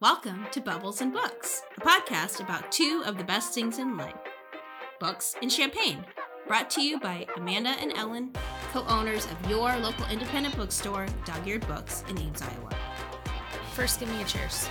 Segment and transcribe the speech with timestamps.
[0.00, 4.14] Welcome to Bubbles and Books, a podcast about two of the best things in life
[5.00, 6.04] books and champagne.
[6.46, 8.30] Brought to you by Amanda and Ellen,
[8.72, 12.70] co owners of your local independent bookstore, Dog Eared Books, in Ames, Iowa.
[13.74, 14.68] First, give me a cheers.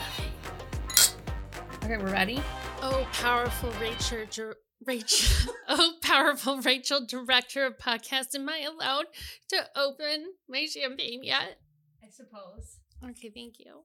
[1.83, 2.41] Okay, we're ready.
[2.81, 4.55] Oh, powerful Rachel, Dir-
[4.85, 5.53] Rachel.
[5.67, 8.33] Oh, powerful Rachel, director of podcast.
[8.33, 9.07] Am I allowed
[9.49, 11.59] to open my champagne yet?
[12.01, 12.77] I suppose.
[13.03, 13.83] Okay, thank you.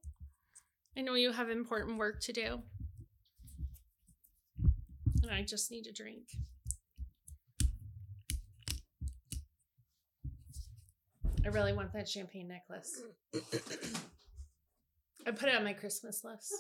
[0.97, 2.63] I know you have important work to do.
[5.23, 6.29] And I just need a drink.
[11.45, 13.03] I really want that champagne necklace.
[15.27, 16.53] I put it on my Christmas list.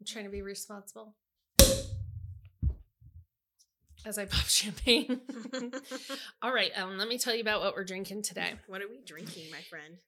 [0.00, 1.14] I'm trying to be responsible.
[4.04, 5.20] As I pop champagne.
[6.42, 8.54] All right, Ellen, let me tell you about what we're drinking today.
[8.66, 9.98] What are we drinking, my friend?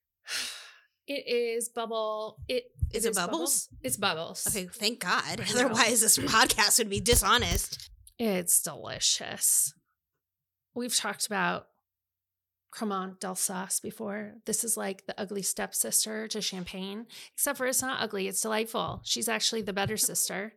[1.07, 2.39] It is bubble.
[2.49, 3.69] It Is it bubbles?
[3.83, 4.47] It's bubbles.
[4.49, 5.41] Okay, thank God.
[5.51, 7.91] Otherwise, this podcast would be dishonest.
[8.19, 9.75] It's delicious.
[10.75, 11.67] We've talked about
[12.73, 14.35] Cremant d'Alsace before.
[14.47, 18.29] This is like the ugly stepsister to champagne, except for it's not ugly.
[18.29, 19.03] It's delightful.
[19.05, 20.55] She's actually the better sister.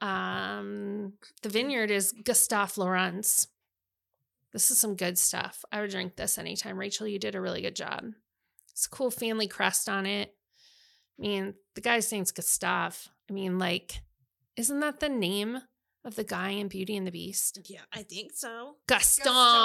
[0.00, 3.48] Um, the vineyard is Gustave Lorentz.
[4.52, 5.64] This is some good stuff.
[5.70, 6.78] I would drink this anytime.
[6.78, 8.12] Rachel, you did a really good job.
[8.72, 10.34] It's a cool family crest on it.
[11.18, 12.96] I mean, the guy's name's Gustave.
[13.28, 14.02] I mean, like,
[14.56, 15.58] isn't that the name
[16.04, 17.60] of the guy in Beauty and the Beast?
[17.66, 18.76] Yeah, I think so.
[18.88, 19.24] Gaston.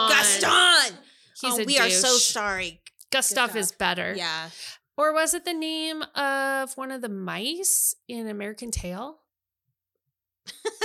[0.10, 0.98] Gaston!
[1.42, 2.82] He's oh, a we are so sorry.
[3.12, 3.58] Gustav Gustav.
[3.58, 4.14] is better.
[4.16, 4.50] Yeah.
[4.98, 9.20] Or was it the name of one of the mice in American Tail?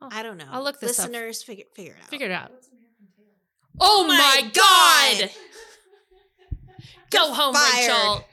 [0.00, 0.46] Oh, I don't know.
[0.50, 1.08] I'll look this up.
[1.08, 2.08] Listeners, figure figure it out.
[2.08, 2.52] Figure it out.
[3.80, 5.20] Oh, oh my my God!
[5.20, 5.30] God!
[7.10, 7.88] Go home, fired.
[7.88, 8.24] Rachel.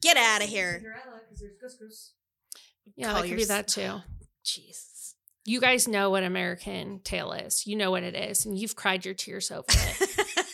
[0.00, 0.82] Get out of here.
[2.96, 4.00] Yeah, Call that could your be s- that too.
[4.44, 5.14] Jesus.
[5.44, 7.66] You guys know what American Tail is.
[7.66, 10.46] You know what it is, and you've cried your tears over it.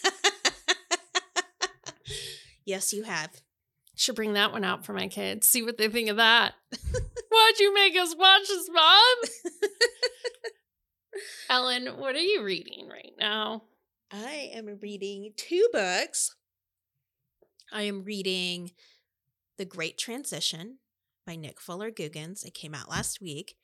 [2.65, 3.31] yes, you have.
[3.95, 5.49] Should bring that one out for my kids.
[5.49, 6.55] See what they think of that.
[7.29, 9.17] Why'd you make us watch this, Mom?
[11.49, 13.63] Ellen, what are you reading right now?
[14.11, 16.35] I am reading two books.
[17.73, 18.73] I am reading
[19.59, 20.79] The Great Transition
[21.27, 22.45] by Nick Fuller Googins.
[22.45, 23.57] It came out last week.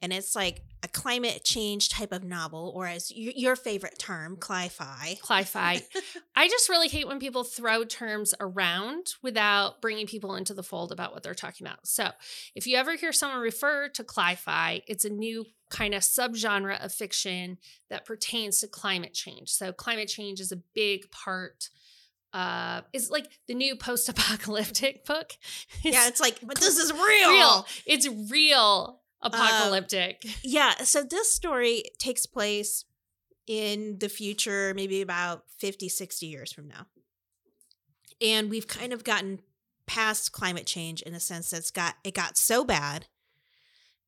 [0.00, 4.36] And it's like a climate change type of novel, or as y- your favorite term,
[4.36, 5.18] cli-fi.
[5.22, 5.82] Cli-fi.
[6.36, 10.92] I just really hate when people throw terms around without bringing people into the fold
[10.92, 11.86] about what they're talking about.
[11.86, 12.10] So,
[12.54, 16.92] if you ever hear someone refer to cli-fi, it's a new kind of subgenre of
[16.92, 17.58] fiction
[17.88, 19.48] that pertains to climate change.
[19.50, 21.70] So, climate change is a big part.
[22.34, 25.34] Uh, is like the new post-apocalyptic book.
[25.82, 27.30] yeah, it's like, but this is real.
[27.30, 27.66] real.
[27.86, 30.24] It's real apocalyptic.
[30.42, 32.84] Yeah, so this story takes place
[33.46, 36.86] in the future, maybe about 50, 60 years from now.
[38.20, 39.38] And we've kind of gotten
[39.86, 43.06] past climate change in the sense that it's got it got so bad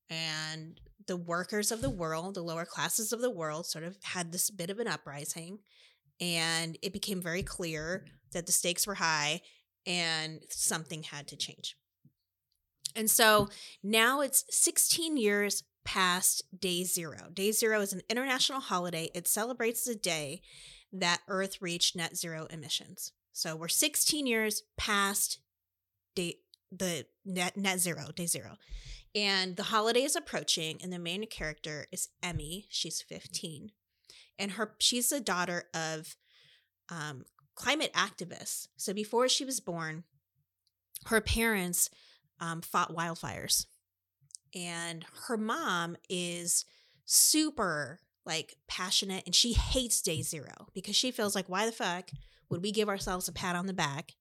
[0.09, 4.33] and the workers of the world, the lower classes of the world sort of had
[4.33, 5.59] this bit of an uprising
[6.21, 9.41] and it became very clear that the stakes were high
[9.87, 11.77] and something had to change.
[12.95, 13.49] And so
[13.83, 17.31] now it's 16 years past day zero.
[17.33, 19.11] Day zero is an international holiday.
[19.15, 20.41] It celebrates the day
[20.93, 23.13] that Earth reached net zero emissions.
[23.33, 25.41] So we're 16 years past
[26.15, 26.37] day
[26.73, 28.57] the net net zero, day zero.
[29.15, 32.67] And the holiday is approaching, and the main character is Emmy.
[32.69, 33.71] She's 15.
[34.39, 36.17] And her she's the daughter of
[36.89, 37.25] um,
[37.55, 38.69] climate activists.
[38.77, 40.05] So before she was born,
[41.07, 41.91] her parents
[42.41, 43.67] um, fought wildfires.
[44.55, 46.65] And her mom is
[47.05, 52.11] super like passionate and she hates day zero because she feels like, why the fuck
[52.51, 54.13] would we give ourselves a pat on the back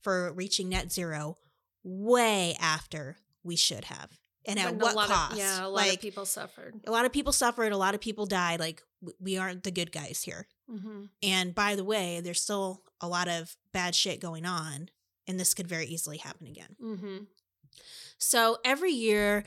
[0.00, 1.38] for reaching net zero
[1.82, 4.18] way after we should have?
[4.46, 5.32] And at what cost?
[5.32, 6.74] Of, yeah, a lot like, of people suffered.
[6.86, 8.60] a lot of people suffered, a lot of people died.
[8.60, 8.82] Like,
[9.20, 10.46] we aren't the good guys here.
[10.70, 14.88] hmm And by the way, there's still a lot of bad shit going on,
[15.26, 16.76] and this could very easily happen again.
[16.80, 17.16] hmm
[18.18, 19.44] So every year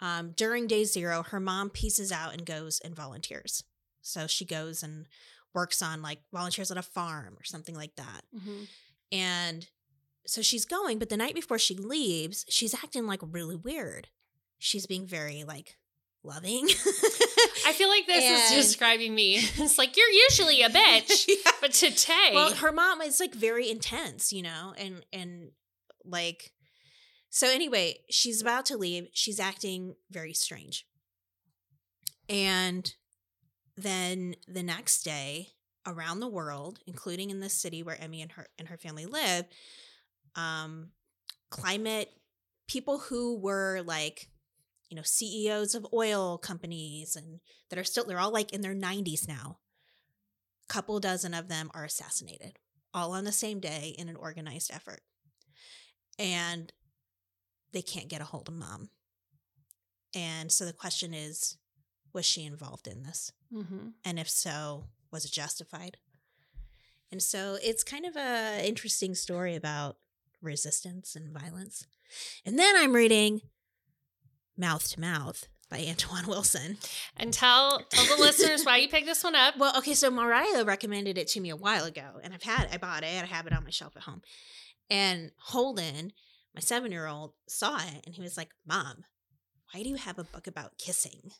[0.00, 3.62] um, during day zero, her mom pieces out and goes and volunteers.
[4.02, 5.06] So she goes and
[5.54, 8.22] works on like volunteers at a farm or something like that.
[8.32, 8.64] hmm
[9.12, 9.68] And
[10.26, 14.08] so she's going, but the night before she leaves, she's acting like really weird.
[14.60, 15.76] She's being very like
[16.22, 16.68] loving.
[17.66, 19.36] I feel like this And- is describing me.
[19.58, 21.50] It's like you're usually a bitch, Yeah.
[21.60, 25.50] but today, Well, her mom is like very intense, you know, and and
[26.04, 26.52] like
[27.30, 29.08] So anyway, she's about to leave.
[29.14, 30.86] She's acting very strange.
[32.28, 32.92] And
[33.76, 35.48] then the next day,
[35.86, 39.46] around the world, including in the city where Emmy and her and her family live,
[40.36, 40.90] um,
[41.50, 42.12] climate
[42.68, 44.28] people who were like,
[44.90, 47.40] you know, CEOs of oil companies and
[47.70, 49.58] that are still they're all like in their 90s now.
[50.68, 52.58] A couple dozen of them are assassinated,
[52.92, 55.00] all on the same day in an organized effort.
[56.18, 56.72] And
[57.72, 58.90] they can't get a hold of mom.
[60.14, 61.56] And so the question is,
[62.12, 63.32] was she involved in this?
[63.54, 63.90] Mm-hmm.
[64.04, 65.98] And if so, was it justified?
[67.12, 69.98] And so it's kind of a interesting story about
[70.42, 71.86] resistance and violence.
[72.44, 73.40] And then I'm reading
[74.60, 76.76] Mouth to Mouth by Antoine Wilson.
[77.16, 79.56] And tell tell the listeners why you picked this one up.
[79.56, 82.76] Well, okay, so Mariah recommended it to me a while ago, and I've had I
[82.76, 84.22] bought it, I have it on my shelf at home.
[84.90, 86.12] And Holden,
[86.54, 89.04] my seven year old, saw it and he was like, Mom,
[89.72, 91.30] why do you have a book about kissing?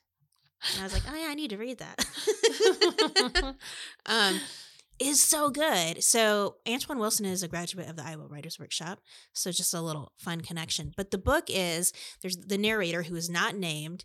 [0.73, 2.07] And I was like, Oh yeah, I need to read that.
[4.07, 4.41] um
[5.01, 6.05] is so good.
[6.05, 9.01] So Antoine Wilson is a graduate of the Iowa Writers Workshop.
[9.33, 10.93] So just a little fun connection.
[10.97, 14.05] But the book is there's the narrator who is not named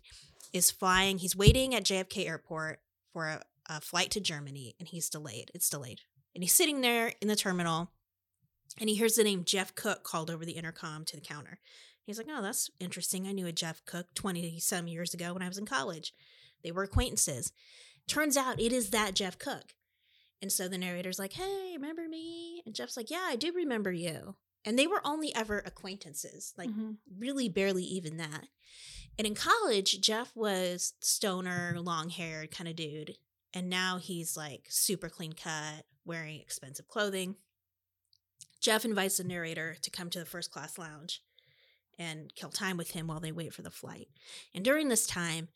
[0.52, 1.18] is flying.
[1.18, 2.80] He's waiting at JFK Airport
[3.12, 5.50] for a, a flight to Germany, and he's delayed.
[5.54, 6.00] It's delayed,
[6.34, 7.90] and he's sitting there in the terminal,
[8.80, 11.58] and he hears the name Jeff Cook called over the intercom to the counter.
[12.04, 13.26] He's like, "Oh, that's interesting.
[13.26, 16.14] I knew a Jeff Cook twenty some years ago when I was in college.
[16.62, 17.52] They were acquaintances.
[18.06, 19.74] Turns out it is that Jeff Cook."
[20.42, 22.62] And so the narrator's like, Hey, remember me?
[22.66, 24.36] And Jeff's like, Yeah, I do remember you.
[24.64, 26.96] And they were only ever acquaintances, like Mhm.
[27.18, 28.48] really barely even that.
[29.18, 33.16] And in college, Jeff was stoner, long haired kind of dude.
[33.54, 37.36] And now he's like super clean cut, wearing expensive clothing.
[38.60, 41.22] Jeff invites the narrator to come to the first class lounge
[41.98, 44.08] and kill time with him while they wait for the flight.
[44.54, 45.48] And during this time,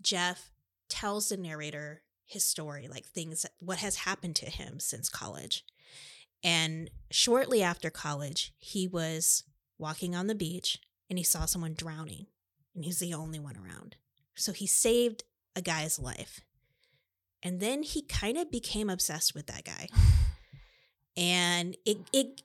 [0.00, 0.50] Jeff
[0.88, 5.64] tells the narrator his story, like things, what has happened to him since college.
[6.44, 9.42] And shortly after college, he was
[9.78, 10.78] walking on the beach
[11.08, 12.26] and he saw someone drowning,
[12.72, 13.96] and he's the only one around.
[14.36, 15.24] So he saved
[15.56, 16.40] a guy's life.
[17.42, 19.88] And then he kind of became obsessed with that guy.
[21.16, 22.40] And it, it,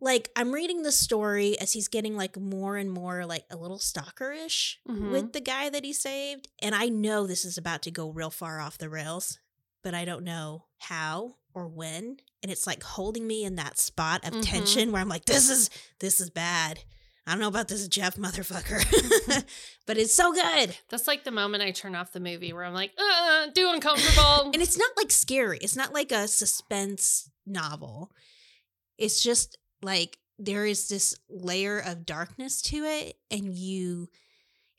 [0.00, 3.78] like, I'm reading the story as he's getting like more and more like a little
[3.78, 5.10] stalkerish Mhm.
[5.10, 6.48] with the guy that he saved.
[6.60, 9.38] And I know this is about to go real far off the rails,
[9.82, 12.18] but I don't know how or when.
[12.42, 14.42] And it's like holding me in that spot of Mhm.
[14.44, 15.70] tension where I'm like, this is
[16.00, 16.84] this is bad.
[17.26, 18.84] I don't know about this Jeff motherfucker,
[19.86, 20.76] but it's so good.
[20.90, 24.50] That's like the moment I turn off the movie where I'm like, uh, too uncomfortable.
[24.54, 25.58] And it's not like scary.
[25.60, 28.12] It's not like a suspense novel.
[28.98, 29.56] It's just
[29.86, 34.08] like there is this layer of darkness to it and you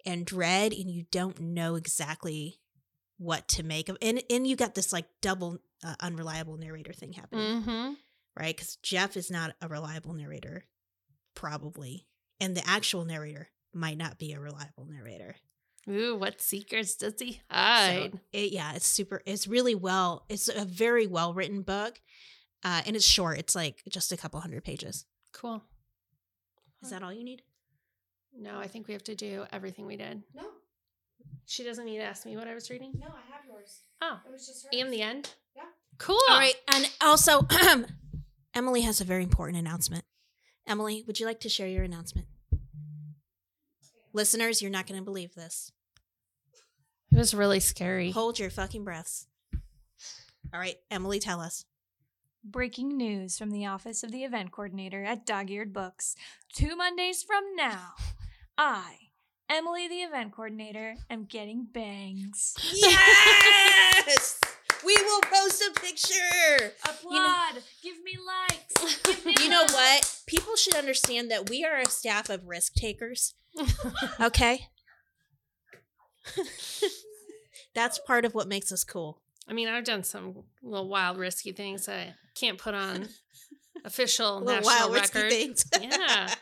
[0.06, 2.60] and dread and you don't know exactly
[3.18, 7.14] what to make of and and you got this like double uh, unreliable narrator thing
[7.14, 7.94] happening mm-hmm.
[8.40, 10.66] right because jeff is not a reliable narrator
[11.34, 12.06] probably
[12.40, 15.36] and the actual narrator might not be a reliable narrator
[15.90, 18.20] Ooh, what secrets does he So, hide?
[18.34, 19.22] it, yeah, it's super.
[19.26, 20.26] It's really well.
[20.28, 22.02] It's a very well written book,
[22.64, 23.38] uh, and it's short.
[23.40, 25.06] It's like just a couple hundred pages.
[25.32, 25.62] cool.
[26.84, 27.42] Is that all you need?
[28.40, 30.22] No, I think we have to do everything we did.
[30.36, 30.44] No,
[31.48, 32.94] She doesn't need to ask me what I was reading.
[33.00, 33.80] no, I have yours.
[34.00, 34.80] Oh, It was just hers.
[34.80, 35.34] and the end?
[35.56, 35.64] Yeah.
[35.98, 36.20] Cool.
[36.30, 37.48] All right, and also,
[38.54, 40.06] Emily has a very important announcement.
[40.68, 42.28] Emily, would you like to share your announcement?
[44.14, 45.72] Listeners, you're not going to believe this.
[47.12, 48.12] It was really scary.
[48.12, 49.28] Hold your fucking breaths.
[50.54, 51.66] All right, Emily, tell us.
[52.50, 56.16] Breaking news from the office of the event coordinator at Dog Eared Books.
[56.54, 57.96] Two Mondays from now,
[58.58, 59.10] I,
[59.50, 62.56] Emily, the event coordinator, am getting bangs.
[62.74, 64.40] Yes,
[64.86, 66.72] we will post a picture.
[66.86, 67.64] Applaud!
[67.84, 69.04] Give me likes!
[69.04, 70.22] Give me You know what?
[70.26, 73.34] People should understand that we are a staff of risk takers.
[74.22, 74.68] Okay.
[77.74, 79.22] That's part of what makes us cool.
[79.48, 83.08] I mean, I've done some little wild, risky things I can't put on
[83.86, 85.32] official national wild risky record.
[85.32, 85.66] things.
[85.82, 86.34] Yeah.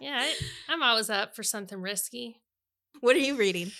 [0.00, 0.34] Yeah, I,
[0.68, 2.40] I'm always up for something risky.
[3.00, 3.72] what are you reading?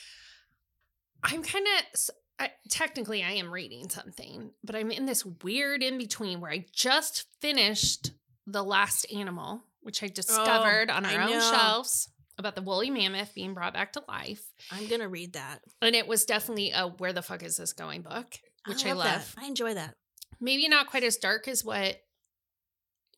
[1.23, 2.00] I'm kind of
[2.40, 6.67] I, technically I am reading something, but I'm in this weird in between where I
[6.73, 8.12] just finished
[8.47, 11.50] The Last Animal, which I oh, discovered on I our own know.
[11.52, 14.42] shelves about the woolly mammoth being brought back to life.
[14.71, 15.61] I'm gonna read that.
[15.83, 19.07] And it was definitely a where the fuck is this going book, which I, love.
[19.35, 19.42] that.
[19.42, 19.95] I enjoy that.
[20.40, 21.97] Maybe not quite as dark as what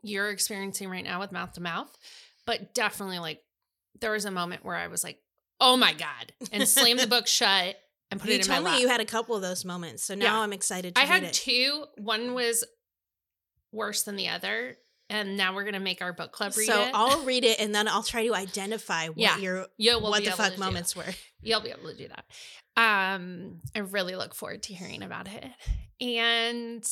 [0.02, 1.94] you're experiencing right now with mouth to mouth,
[2.46, 3.40] but definitely like
[4.00, 5.18] there was a moment where I was like,
[5.60, 7.76] "Oh my god!" and slammed the book shut
[8.10, 10.02] and put you it in my told me you had a couple of those moments,
[10.02, 10.40] so now Yeah.
[10.40, 11.32] I'm excited to I had it.
[11.34, 11.84] two.
[11.98, 12.64] One was
[13.72, 14.76] worse than the other,
[15.10, 16.90] and now we're gonna make our book club read so it.
[16.94, 19.36] I'll read it and then I'll try to identify what Yeah.
[19.38, 21.04] your you what the fuck moments were.
[21.42, 22.24] you'll be able to do that.
[22.76, 25.44] Um, I really look forward to hearing about it.
[26.00, 26.84] And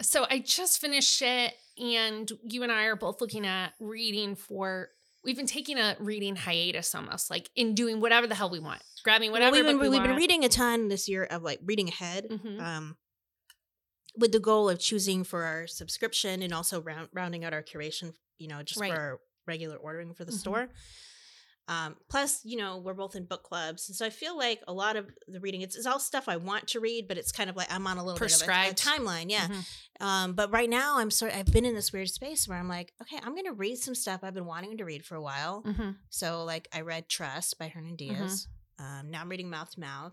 [0.00, 4.90] so I just finished it, and you and I are both looking at reading for.
[5.24, 8.82] We've been taking a reading hiatus almost, like in doing whatever the hell we want,
[9.04, 11.60] grabbing Well, whatever we've been we we've been reading a ton this year of like
[11.64, 12.26] reading ahead.
[12.28, 12.60] Mhm.
[12.60, 12.96] Um
[14.16, 18.12] with the goal of choosing for our subscription and also round, rounding out our curation,
[18.38, 18.92] you know, just Right.
[18.92, 20.38] for our regular ordering for the Mhm.
[20.38, 20.68] store.
[21.68, 23.88] Um, plus, you know, we're both in book clubs.
[23.88, 26.36] And so I feel like a lot of the reading, it's, it's all stuff I
[26.36, 28.44] want to read, but it's kind of like I'm on a little bit of a,
[28.44, 28.78] a Prescribed.
[28.82, 29.30] timeline.
[29.30, 29.46] Yeah.
[29.46, 29.64] Mhm.
[30.00, 32.92] Um, but right now I'm sort I've been in this weird space where I'm like,
[33.00, 35.62] okay, I'm going to read some stuff I've been wanting to read for a while.
[35.62, 35.96] Mhm.
[36.10, 38.14] So like I read Trust by Hernan Mm-hmm.
[38.22, 38.48] Diaz.
[38.80, 40.12] Um, now I'm reading Mouth to Mouth.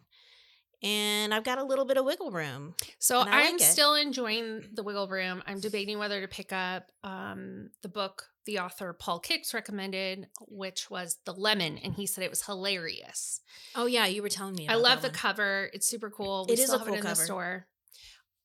[0.81, 2.75] And I've got a little bit of wiggle room.
[2.99, 5.43] So I I'm like still enjoying the Wiggle Room.
[5.45, 10.89] I'm debating whether to pick up um, the book the author Paul Kicks recommended, which
[10.89, 13.41] was The Lemon, and he said it was hilarious.
[13.75, 14.67] Oh yeah, you were telling me.
[14.67, 15.15] I love the one.
[15.15, 15.69] cover.
[15.71, 16.45] It's super cool.
[16.47, 17.15] We It is a cool it in cover.
[17.15, 17.67] the store.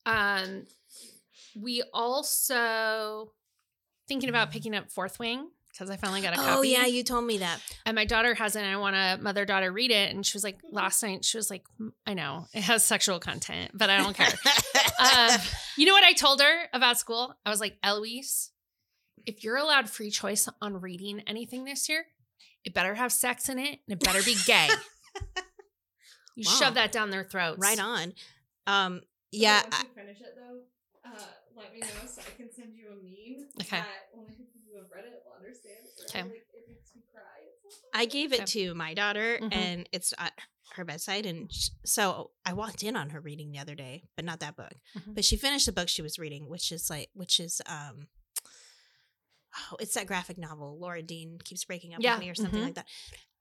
[0.05, 0.67] Um,
[1.59, 3.33] we also
[4.07, 6.51] thinking about picking up Fourth Wing because I finally got a copy.
[6.51, 7.59] Oh yeah, you told me that.
[7.85, 8.61] and my daughter has it.
[8.61, 11.25] and I want to mother daughter read it, and she was like last night.
[11.25, 14.27] She was like, "Mm, I know it has sexual content, but I don't care.
[15.01, 15.41] um,
[15.77, 17.35] you know what I told her about school?
[17.45, 18.51] I was like, Eloise,
[19.27, 22.07] if you're allowed free choice on reading anything this year,
[22.65, 24.69] it better have sex in it and it better be gay.
[26.37, 26.53] You Wow.
[26.59, 27.61] shove that down their throats.
[27.61, 28.13] right on.
[28.67, 30.61] Um, yeah, Once I- you finish it though,
[31.09, 31.23] uh,
[31.57, 33.47] let me know so I can send you a meme.
[33.61, 33.77] Okay.
[33.79, 34.35] That only
[34.75, 35.79] people who have read it will understand.
[36.11, 36.23] Okay.
[36.23, 38.01] Like, it makes me cry.
[38.01, 38.65] I gave it Okay.
[38.67, 39.53] to my daughter, Mhm.
[39.55, 40.33] and it's at
[40.73, 41.27] her bedside.
[41.27, 44.57] And sh- so I walked in on her reading the other day, but not that
[44.57, 44.75] book.
[44.97, 45.15] Mhm.
[45.15, 48.09] But she finished the book she was reading, which is like, which is um,
[49.73, 50.79] oh, it's that graphic novel.
[50.79, 52.65] Laura Dean keeps breaking up Yeah, with me or something mhm.
[52.65, 52.87] like that.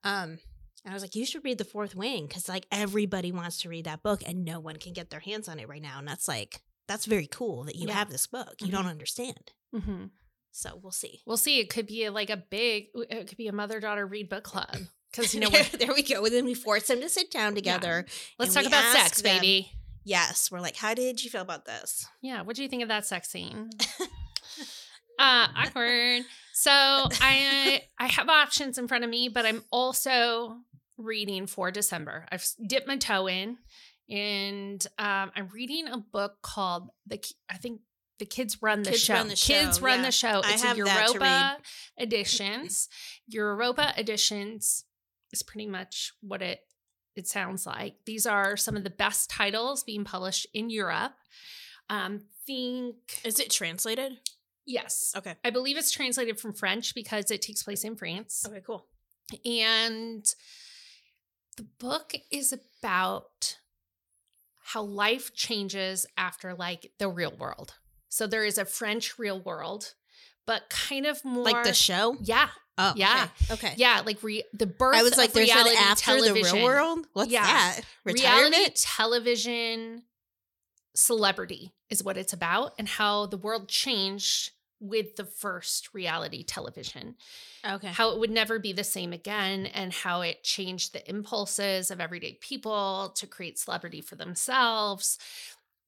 [0.03, 0.39] Um,
[0.85, 3.69] and I was like, you should read The Fourth Wing because like everybody wants to
[3.69, 5.97] read that book, and no one can get their hands on it right now.
[5.97, 7.93] And that's like, that's very cool that you Yeah.
[7.95, 8.55] have this book.
[8.61, 9.53] You don't understand.
[9.73, 10.11] Mhm.
[10.53, 11.21] So we'll see.
[11.25, 11.59] We'll see.
[11.59, 14.77] It could be like a big, it could be a mother daughter read book club.
[15.11, 16.25] Because, you know, there, there we go.
[16.25, 18.07] And then we force them to sit down together.
[18.39, 19.71] let's talk about sex, them- baby.
[20.03, 22.07] Yes, we're like, how did you feel about this?
[22.19, 22.41] Yeah.
[22.41, 23.69] What do you think of that sex scene?
[25.19, 26.23] uh, awkward.
[26.53, 30.57] So I I have options in front of me, but I'm also
[30.97, 32.25] reading for December.
[32.31, 33.57] I've dipped my toe in,
[34.09, 37.23] and um, I'm reading a book called the.
[37.49, 37.81] I think
[38.23, 39.13] the kids run the Kids show.
[39.15, 40.05] Run the Kids Show, run yeah.
[40.05, 40.41] the show.
[40.45, 41.57] I It's have a Europa
[41.99, 42.87] editions.
[43.27, 44.85] Europa editions
[45.33, 46.61] is pretty much what it
[47.17, 47.95] it sounds like.
[48.05, 51.11] These are some of the best titles being published in Europe.
[51.89, 54.13] Um, think Is it translated?
[54.65, 55.35] yes, Okay.
[55.43, 58.45] I believe it's translated from French because it takes place in France.
[58.47, 58.87] Okay, cool.
[59.45, 60.25] And
[61.57, 63.57] the book is about
[64.63, 67.73] how life changes after like the real world.
[68.13, 69.95] So there is a French real world,
[70.45, 72.15] but kind of more Like the show?
[72.21, 73.29] Yeah, Oh, Yeah.
[73.49, 73.53] Okay.
[73.69, 73.73] okay.
[73.75, 74.95] yeah, like re- the birth.
[74.95, 76.55] I was like, there's an reality after the television.
[76.57, 77.07] real world?
[77.13, 77.41] What's Yeah.
[77.43, 77.81] that?
[78.05, 80.03] Reality television
[80.95, 87.15] celebrity is what it's about, and how the world changed with the first reality television.
[87.65, 87.87] Okay.
[87.87, 92.01] how it would never be the same again and how it changed the impulses of
[92.01, 95.17] everyday people to create celebrity for themselves.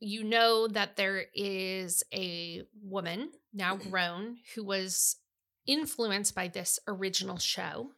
[0.07, 5.15] You know that there is a woman now grown who was
[5.65, 7.89] influenced by this original show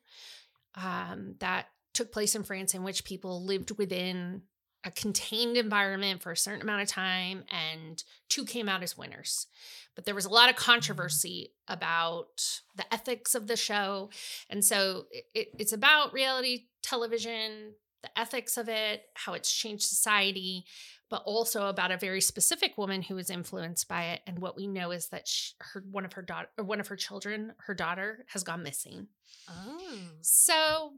[0.76, 4.44] um, that took place in France, in which people lived within
[4.86, 9.48] a contained environment for a certain amount of time, and two came out as winners.
[9.94, 14.12] But there was a lot of controversy about the ethics of the show.
[14.50, 17.74] And so it, it- it's about reality television,
[18.04, 20.64] the ethics of it, how it's changed society,
[21.10, 24.22] but also about a very specific woman who was influenced by it.
[24.28, 26.88] And what we know is that she, her one of her daughter or one of
[26.88, 29.08] her children, her daughter, has gone missing.
[29.50, 29.80] Oh.
[30.22, 30.94] So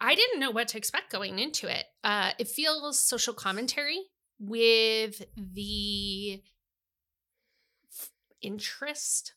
[0.00, 1.84] I- didn't know what to expect going into it.
[2.02, 4.00] Uh, it feels social commentary
[4.40, 6.42] with the
[7.92, 8.10] f-
[8.42, 9.34] interest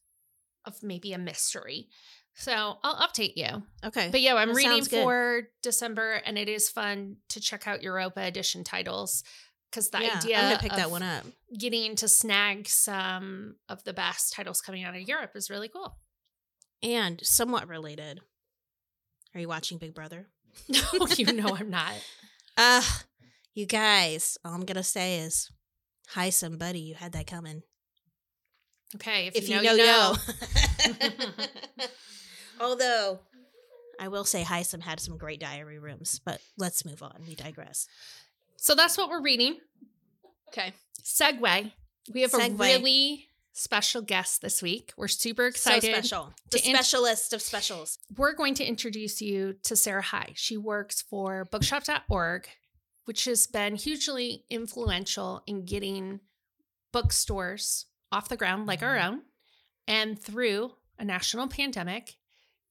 [0.65, 1.89] of maybe a mystery.
[2.33, 3.63] So I'll update you.
[3.83, 4.09] Okay.
[4.09, 8.21] But yeah, I'm That reading for December, and it is fun to check out Europa
[8.21, 9.23] edition titles
[9.71, 11.25] because the yeah, idea I'm gonna pick that one up.
[11.57, 15.97] getting to snag some of the best titles coming out of Europe is really cool.
[16.83, 18.19] And somewhat related,
[19.33, 20.27] Are you watching Big Brother?
[20.67, 21.93] No, you know I'm not.
[22.57, 22.83] Uh,
[23.55, 25.49] you guys, all I'm gonna say is,
[26.09, 27.63] hi, somebody, you had that coming.
[28.95, 30.15] Okay, if, If you you know, you know.
[31.79, 31.85] know.
[32.59, 33.19] Although,
[33.99, 37.23] I will say Hisam had some great diary rooms, but let's move on.
[37.25, 37.87] We digress.
[38.61, 39.57] So that's what we're reading.
[40.49, 40.71] Okay.
[41.03, 41.71] Segue.
[42.13, 44.93] We have a really special guest this week.
[44.95, 45.81] We're super excited.
[45.81, 46.33] So special.
[46.51, 47.97] The int- specialist of specials.
[48.15, 50.33] We're going to introduce you to Sarah High.
[50.35, 52.47] She works for bookshop.org,
[53.05, 56.19] which has been hugely influential in getting
[56.93, 59.13] bookstores off the ground like our mm-hmm.
[59.13, 59.21] own
[59.87, 62.15] and through a national pandemic.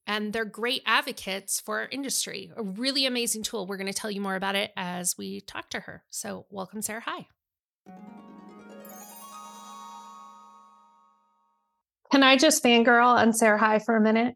[0.06, 2.50] And they're great advocates for our industry.
[2.56, 3.66] A really amazing tool.
[3.66, 6.02] We're going to tell you more about it as we talk to her.
[6.10, 7.26] So, welcome, Sarah Hi.
[12.10, 14.34] Can I just fangirl on Sarah High for a minute?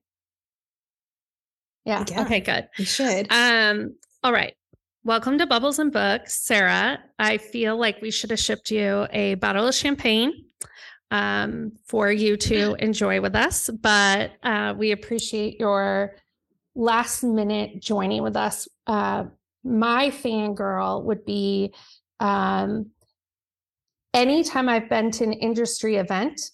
[1.85, 2.04] Yeah.
[2.09, 2.23] Yeah.
[2.23, 2.68] Okay, good.
[2.78, 3.26] You should.
[3.33, 4.54] Um, all right.
[5.02, 6.99] Welcome to Bubbles and Books, Sarah.
[7.18, 10.47] I feel like we should have shipped you a bottle of champagne
[11.14, 16.16] um, for you to enjoy with us, but uh, we appreciate your
[16.75, 18.66] last minute joining with us.
[18.88, 19.26] Uh,
[19.62, 21.73] my fangirl would be
[22.18, 22.90] um,
[24.12, 26.50] anytime I've been to an industry event,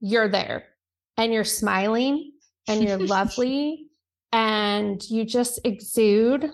[0.00, 0.64] you're there
[1.18, 2.32] and you're smiling
[2.68, 3.88] and you're lovely
[4.32, 6.50] and you just exude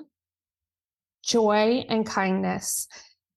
[1.23, 2.89] joy and kindness.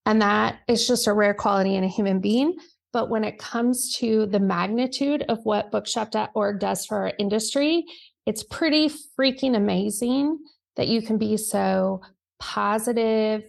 [0.07, 2.57] And that is just a rare quality in a human being.
[2.91, 7.85] But when it comes to the magnitude of what bookshop.org does for our industry,
[8.25, 10.39] it's pretty freaking amazing
[10.75, 12.01] that you can be so
[12.39, 13.43] positive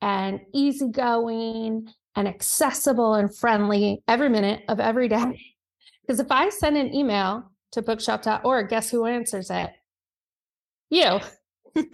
[0.00, 5.40] and easygoing and accessible and friendly every minute of every day.
[6.02, 9.70] Because if I send an email to bookshop.org, guess who answers it?
[10.90, 11.20] You.
[11.74, 11.84] You're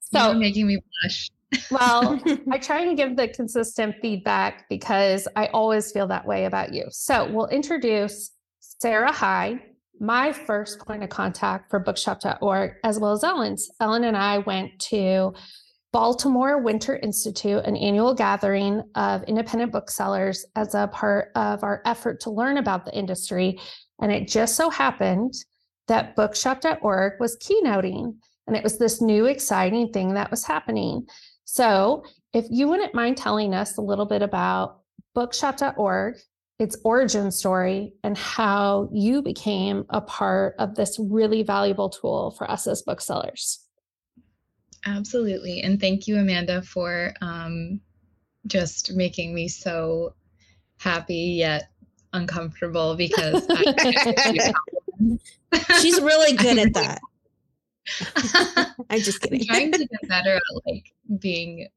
[0.00, 1.30] so, making me blush.
[1.70, 2.20] Well,
[2.50, 6.86] I try and give the consistent feedback because I always feel that way about you.
[6.90, 9.60] So we'll introduce Sarah High,
[10.00, 13.70] my first point of contact for bookshop.org, as well as Ellen's.
[13.80, 15.34] Ellen and I went to
[15.92, 22.18] Baltimore Winter Institute, an annual gathering of independent booksellers as a part of our effort
[22.22, 23.60] to learn about the industry.
[24.00, 25.34] And it just so happened
[25.86, 28.16] that bookshop.org was keynoting,
[28.46, 31.06] and it was this new exciting thing that was happening.
[31.44, 34.80] So, if you wouldn't mind telling us a little bit about
[35.14, 36.16] bookshop.org,
[36.58, 42.50] its origin story, and how you became a part of this really valuable tool for
[42.50, 43.60] us as booksellers.
[44.86, 45.60] Absolutely.
[45.62, 47.80] And thank you, Amanda, for um,
[48.46, 50.14] just making me so
[50.78, 51.70] happy yet
[52.12, 54.52] uncomfortable because I,
[55.80, 57.00] She's really good at that.
[58.16, 59.44] I'm I'm just kidding.
[59.44, 61.68] trying to get better at like being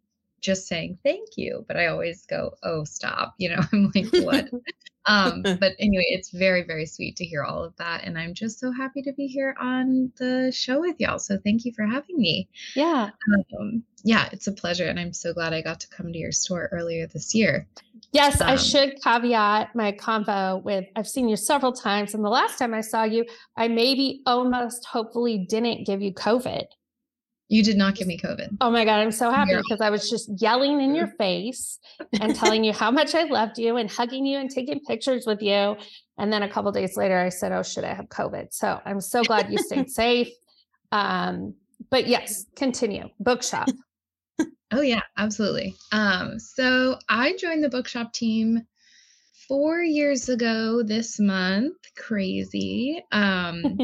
[0.41, 3.35] just saying thank you, but I always go, oh, stop.
[3.37, 4.49] You know, I'm like, what?
[5.05, 8.03] um, but anyway, it's very, very sweet to hear all of that.
[8.03, 11.19] And I'm just so happy to be here on the show with y'all.
[11.19, 12.47] So thank you for having me.
[12.75, 13.09] Yeah.
[13.59, 14.85] Um, yeah, it's a pleasure.
[14.85, 17.67] And I'm so glad I got to come to your store earlier this year.
[18.13, 22.13] Yes, I Um, should caveat my convo with I've seen you several times.
[22.13, 26.63] And the last time I saw you, I maybe almost hopefully didn't give you COVID.
[27.49, 28.57] You did not give me COVID.
[28.59, 31.79] Oh my God, I'm so happy because I was just yelling in your face
[32.19, 35.41] and telling you how much I loved you and hugging you and taking pictures with
[35.41, 35.77] you.
[36.17, 38.47] And then a couple days later, I said, Oh, should I have COVID?
[38.51, 40.29] So I'm so glad you stayed safe.
[40.91, 41.53] Um,
[41.89, 43.09] but yes, continue.
[43.19, 43.69] Bookshop.
[44.71, 45.75] Oh yeah, absolutely.
[45.91, 48.63] Um, so I joined the bookshop team
[49.47, 51.77] four years ago this month.
[51.95, 53.01] Crazy.
[53.11, 53.77] Um,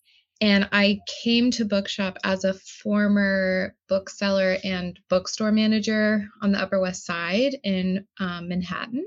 [0.40, 6.80] and I came to bookshop as a former bookseller and bookstore manager on the Upper
[6.80, 9.06] West Side in um, Manhattan.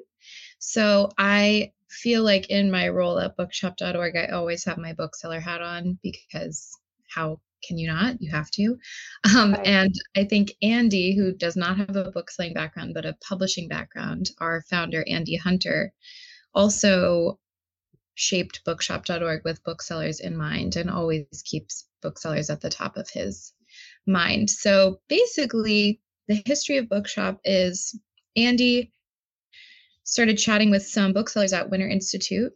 [0.59, 5.61] So I feel like in my role at bookshop.org, I always have my bookseller hat
[5.61, 6.77] on because
[7.09, 8.21] how can you not?
[8.21, 8.78] You have to.
[9.36, 13.17] Um, And I think Andy, who does not have a book selling background, but a
[13.28, 15.93] publishing background, our founder, Andy Hunter,
[16.54, 17.39] also
[18.15, 23.54] shaped bookshop.org with booksellers in mind and always keeps booksellers at the top of his
[24.06, 24.49] mind.
[24.49, 27.99] So basically, the history of bookshop is
[28.36, 28.91] Andy
[30.04, 32.52] started chatting with some booksellers at Winter Institute,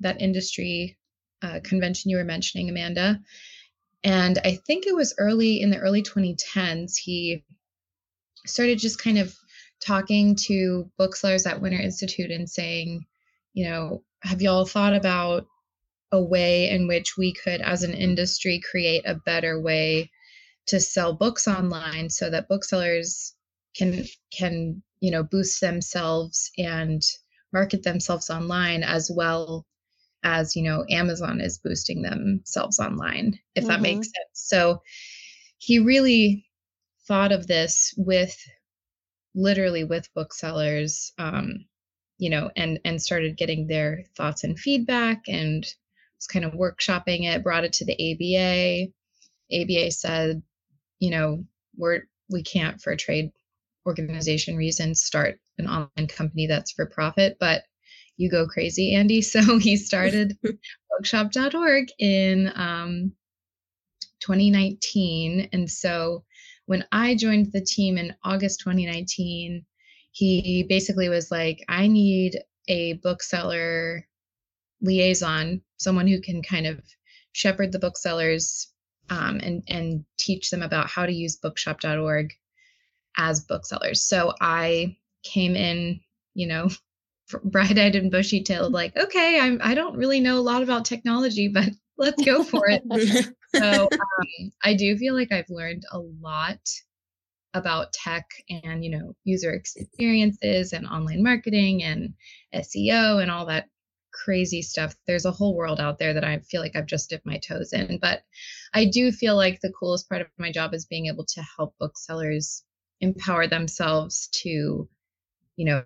[0.00, 0.98] that industry
[1.42, 3.20] uh, convention you were mentioning, Amanda.
[4.04, 7.44] And I think it was early in the early 2010s, he
[8.46, 9.34] started just kind of
[9.84, 13.04] talking to booksellers at Winter Institute and saying,
[13.52, 15.46] you know, have y'all thought about
[16.12, 20.10] a way in which we could, as an industry, create a better way
[20.66, 23.34] to sell books online so that booksellers
[23.76, 24.04] can
[24.36, 27.02] can you know boost themselves and
[27.52, 29.66] market themselves online as well
[30.22, 34.26] as you know amazon is boosting themselves online if that makes sense.
[34.32, 34.82] So
[35.58, 36.46] he really
[37.06, 38.36] thought of this with
[39.34, 41.64] literally with booksellers um
[42.18, 45.62] you know and and started getting their thoughts and feedback and
[46.18, 48.88] was kind of workshopping it brought it to the aba
[49.52, 50.42] aba said
[50.98, 51.44] you know
[51.76, 53.30] we're we can't for a trade
[53.86, 57.36] organization reasons start an online company that's for profit.
[57.40, 57.64] But
[58.18, 60.36] you go crazy andy so he started
[60.90, 63.12] bookshop.org in um,
[64.20, 66.24] 2019 and so
[66.66, 69.64] when i joined the team in august 2019
[70.12, 74.06] he basically was like i need a bookseller
[74.82, 76.80] liaison someone who can kind of
[77.32, 78.68] shepherd the booksellers
[79.10, 82.32] um, and and teach them about how to use bookshop.org
[83.16, 84.04] as booksellers.
[84.04, 86.00] So I came in,
[86.34, 86.68] you know,
[87.44, 91.70] bright-eyed and bushy-tailed, like, okay, I'm I don't really know a lot about technology, but
[91.98, 92.82] let's go for it.
[93.54, 96.60] so um, I do feel like I've learned a lot
[97.54, 102.14] about tech and you know user experiences and online marketing and
[102.54, 103.68] SEO and all that
[104.12, 104.96] crazy stuff.
[105.06, 107.72] There's a whole world out there that I feel like I've just dipped my toes
[107.72, 107.98] in.
[108.00, 108.22] But
[108.74, 111.74] I do feel like the coolest part of my job is being able to help
[111.78, 112.64] booksellers
[113.00, 114.88] empower themselves to,
[115.56, 115.84] you know,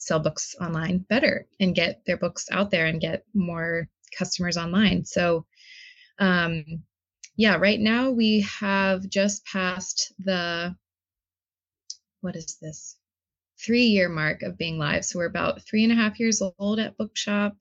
[0.00, 5.04] sell books online better and get their books out there and get more customers online.
[5.04, 5.46] So,
[6.18, 6.64] um,
[7.36, 10.74] yeah, right now we have just passed the,
[12.20, 12.96] what is this?
[13.64, 15.04] three year mark of being live.
[15.04, 17.56] So we're about three and a half years old at Bookshop,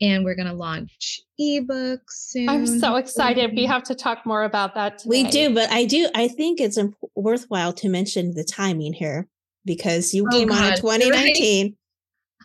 [0.00, 2.48] and we're going to launch ebooks soon.
[2.48, 3.52] I'm so excited.
[3.54, 5.24] We have to talk more about that today.
[5.24, 6.08] We do, but I do.
[6.14, 9.28] I think it's imp- worthwhile to mention the timing here
[9.66, 11.76] because you Oh, came on in 2019,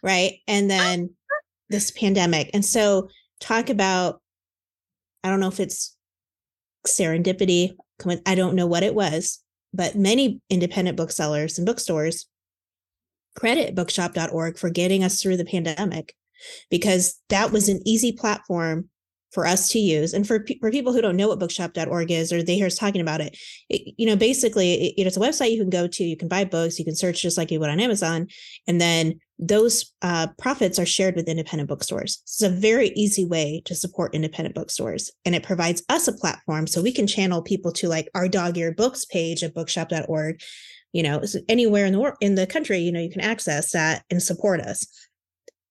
[0.03, 0.34] right?
[0.47, 1.12] And then
[1.69, 4.21] this pandemic, and so talk about.
[5.23, 5.95] I don't know if it's
[6.88, 7.75] serendipity.
[8.25, 9.39] I don't know what it was,
[9.71, 12.25] but many independent booksellers and bookstores
[13.36, 16.15] credit bookshop.org for getting us through the pandemic
[16.69, 17.77] because that was mm-hmm.
[17.77, 18.89] an easy platform
[19.32, 22.44] for us to use and for, for people who don't know what bookshop.org is or
[22.44, 23.38] they hear us talking about it,
[23.70, 26.44] it you know basically it, it's a website you can go to you can buy
[26.44, 28.28] books you can search just like you would on amazon
[28.67, 32.22] and then those uh, profits are shared with independent bookstores.
[32.26, 36.67] It's a very easy way to support independent bookstores and it provides us a platform
[36.67, 40.41] so we can channel people to like our dog-eared books page at bookshop.org
[40.94, 44.04] you know anywhere in the world in the country you know you can access that
[44.12, 44.86] and support us.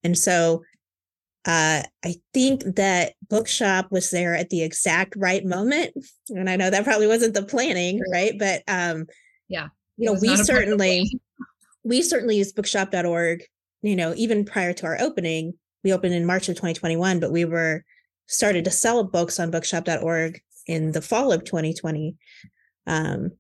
[0.03, 0.63] And so
[1.47, 5.93] uh i think that bookshop was there at the exact right moment
[6.29, 8.35] and i know that probably wasn't the planning right?
[8.39, 9.07] But um
[9.49, 11.21] Yeah, you know we not a part of the certainly
[11.85, 13.43] we certainly use bookshop.org
[13.83, 15.55] you know even prior to our opening.
[15.83, 17.85] We opened in march of 2021 but we were
[18.27, 22.17] started to sell books on bookshop.org in the fall of 2020
[22.87, 23.31] um,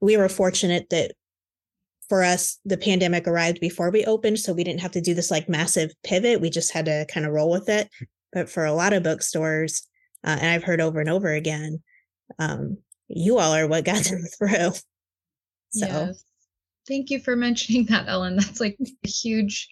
[0.00, 1.12] we were fortunate that
[2.08, 5.30] for us the pandemic arrived before we opened so we didn't have to do this
[5.30, 7.88] like massive pivot we just had to kind of roll with it
[8.32, 9.86] but for a lot of bookstores
[10.24, 11.82] uh, and i've heard over and over again
[12.38, 14.72] um, you all are what got them through
[15.70, 16.24] so Yes.
[16.86, 18.36] Thank you for mentioning that, Ellen.
[18.36, 19.68] That's like a huge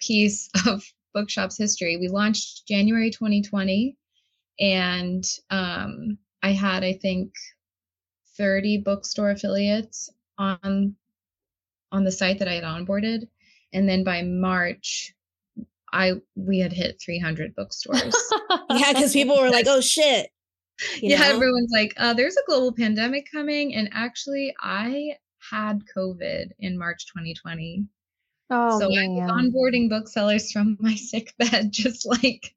[0.00, 0.82] piece of
[1.14, 1.96] Bookshop's history.
[1.96, 3.96] We launched January 2020,
[4.60, 7.32] and um, I had, I think,
[8.36, 10.94] 30 bookstore affiliates on
[11.92, 13.28] on the site that I had onboarded,
[13.72, 15.14] and then by March,
[15.92, 18.14] I we had hit 300 bookstores.
[18.70, 20.30] yeah because people were like oh shit
[21.00, 21.34] you yeah, know?
[21.34, 23.74] everyone's like, uh, there's a global pandemic coming.
[23.74, 25.16] And actually, I
[25.50, 27.86] had COVID in March 2020.
[28.50, 32.54] oh so I was onboarding booksellers from my sick bed, just like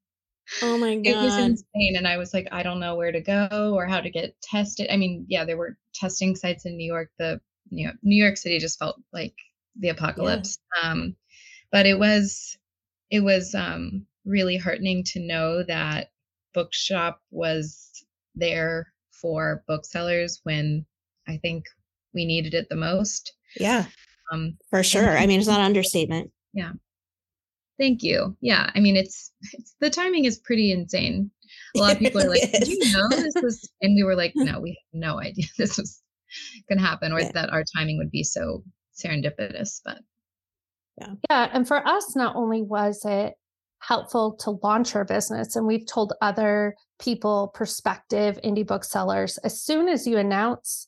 [0.62, 1.06] oh my god.
[1.06, 1.96] it was insane.
[1.96, 4.88] And I was like, I don't know where to go or how to get tested.
[4.92, 7.10] I mean, yeah, there were testing sites in New York.
[7.18, 9.34] The you know, New York City just felt like
[9.80, 10.58] the apocalypse.
[10.84, 11.16] Um,
[11.72, 12.58] but it was
[13.10, 16.12] it was um really heartening to know that
[16.54, 20.86] bookshop was there for booksellers when
[21.28, 21.66] I think
[22.14, 23.34] we needed it the most.
[23.60, 23.86] yeah
[24.32, 26.74] Um, for sure i mean it's not an understatement Yeah.
[27.80, 28.38] Thank you.
[28.40, 31.32] Yeah, I mean it's it's the timing is pretty insane.
[31.76, 34.32] A lot of people are like, "Did you know this was?" And we were like,
[34.36, 36.02] "No, we had no idea this was
[36.70, 37.32] going to happen, or Yeah.
[37.34, 38.64] that our timing would be so
[38.96, 40.00] serendipitous." But
[40.98, 41.14] Yeah.
[41.30, 41.50] Yeah.
[41.52, 43.36] And for us, not only was it
[43.80, 45.56] helpful to launch our business.
[45.56, 50.88] And we've told other people, prospective indie booksellers, as soon as you announce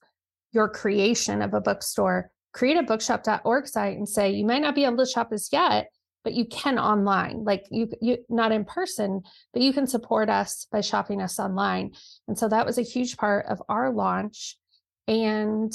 [0.53, 4.85] your creation of a bookstore, create a bookshop.org site and say, you might not be
[4.85, 5.89] able to shop this yet,
[6.23, 9.21] but you can online like you you not in person
[9.53, 11.91] but you can support us by shopping us online
[12.27, 14.57] and so that was a huge part of our launch
[15.07, 15.73] and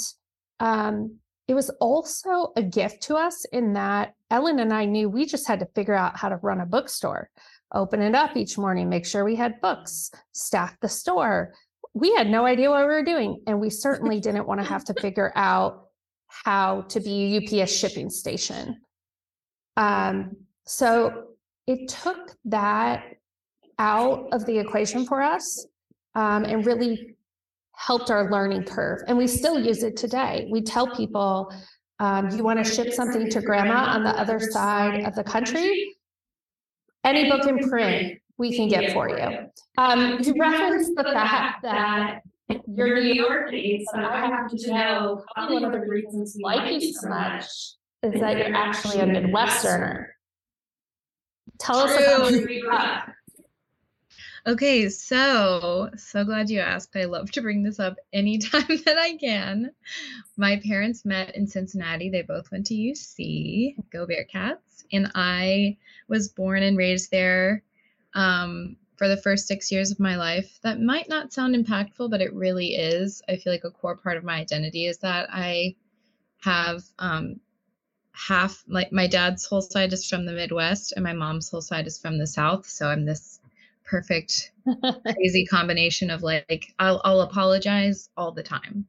[0.59, 1.17] um,
[1.47, 5.47] it was also a gift to us in that ellen and i knew we just
[5.47, 7.29] had to figure out how to run a bookstore
[7.73, 11.53] open it up each morning make sure we had books staff the store.
[11.93, 14.85] We had no idea what we were doing and we certainly didn't want to have
[14.85, 15.87] to figure out
[16.27, 18.79] how to be a ups shipping station.
[19.77, 21.27] Um, so
[21.67, 23.03] it took that
[23.77, 25.65] out of the equation for us
[26.15, 27.15] um, and really
[27.73, 29.01] helped our learning curve.
[29.07, 30.47] And we still use it today.
[30.51, 31.53] We tell people,
[31.99, 35.95] um, you want to ship something to grandma on the other side of the country?
[37.03, 39.49] Any book in print we can get for you.
[39.77, 42.21] Um, you referenced the fact that
[42.67, 46.71] you're New York based, but I have to know one of the reasons you like
[46.71, 47.45] you so much
[48.03, 50.07] is that you're actually a Midwesterner.
[51.59, 52.31] Tell us about
[54.47, 56.95] Okay, so so glad you asked.
[56.95, 59.71] I love to bring this up anytime that I can.
[60.35, 62.09] My parents met in Cincinnati.
[62.09, 65.77] They both went to UC, Go Bearcats, and I
[66.07, 67.61] was born and raised there
[68.15, 70.59] um, for the first six years of my life.
[70.63, 73.21] That might not sound impactful, but it really is.
[73.29, 75.75] I feel like a core part of my identity is that I
[76.39, 77.41] have um,
[78.13, 81.85] half like my dad's whole side is from the Midwest and my mom's whole side
[81.85, 82.65] is from the South.
[82.65, 83.39] So I'm this
[83.91, 84.51] perfect
[85.15, 88.87] crazy combination of like I'll, I'll apologize all the time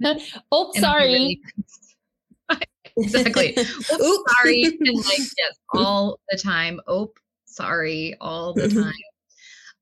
[0.00, 0.18] no
[0.52, 1.08] oh, sorry.
[1.08, 1.40] Really
[2.96, 3.54] exactly.
[3.56, 4.62] Oops, sorry.
[4.64, 6.80] And like yes, all the time.
[6.86, 7.12] Oh,
[7.44, 8.92] sorry, all the time.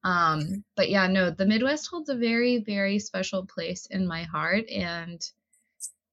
[0.04, 4.68] Um, but yeah, no, the Midwest holds a very, very special place in my heart.
[4.70, 5.20] And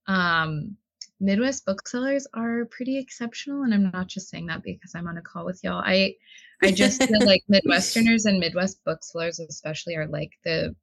[0.07, 0.77] um
[1.19, 3.63] Midwest booksellers are pretty exceptional.
[3.63, 5.83] And I'm not just saying that because I'm on a call with y'all.
[5.83, 6.15] I
[6.61, 10.75] I just feel like Midwesterners and Midwest booksellers especially are like the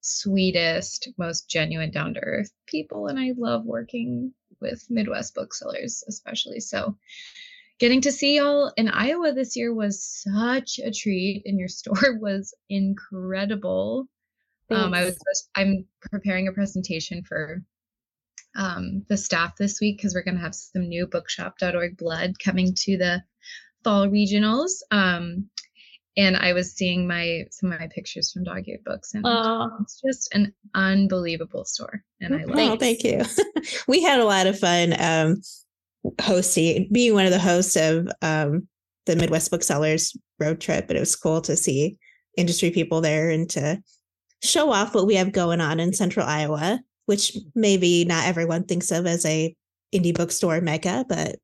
[0.00, 3.06] sweetest, most genuine, down to earth people.
[3.06, 6.60] And I love working with Midwest booksellers, especially.
[6.60, 6.96] So
[7.78, 12.18] getting to see y'all in Iowa this year was such a treat, and your store
[12.18, 14.06] was incredible.
[14.70, 15.18] Um, I was
[15.56, 17.62] I'm preparing a presentation for
[18.56, 22.74] um, the staff this week because we're going to have some new bookshop.org blood coming
[22.74, 23.22] to the
[23.84, 24.70] fall regionals.
[24.90, 25.48] Um,
[26.16, 29.24] and I was seeing my some of my pictures from Dog Eared Books, and
[29.80, 32.02] it's just an unbelievable store.
[32.20, 32.72] And I love.
[32.72, 33.22] Oh, thank you.
[33.88, 35.40] we had a lot of fun um,
[36.20, 38.66] hosting, being one of the hosts of um,
[39.06, 41.96] the Midwest Booksellers road trip, but it was cool to see
[42.36, 43.80] industry people there and to
[44.42, 48.92] show off what we have going on in Central Iowa which maybe not everyone thinks
[48.92, 49.52] of as a
[49.92, 51.40] indie bookstore mecca, but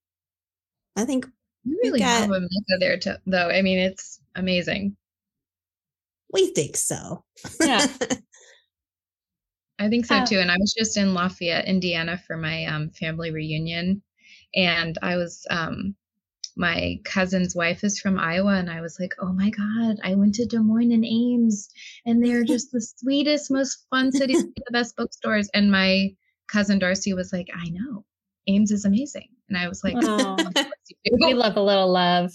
[0.94, 1.26] I think
[1.64, 3.48] you really got, have a mecca there too, though.
[3.48, 4.96] I mean, it's amazing.
[6.32, 7.24] We think so.
[7.60, 7.84] Yeah.
[9.80, 10.38] I think so uh, too.
[10.38, 14.00] And I was just in Lafayette, Indiana for my um, family reunion.
[14.54, 15.96] And I was um,
[16.56, 20.34] my cousin's wife is from Iowa, and I was like, oh my God, I went
[20.36, 21.68] to Des Moines and Ames,
[22.06, 25.50] and they're just the sweetest, most fun cities, the best bookstores.
[25.52, 26.14] And my
[26.48, 28.04] cousin Darcy was like, I know,
[28.48, 29.28] Ames is amazing.
[29.48, 30.36] And I was like, oh,
[31.20, 32.32] we love a little love.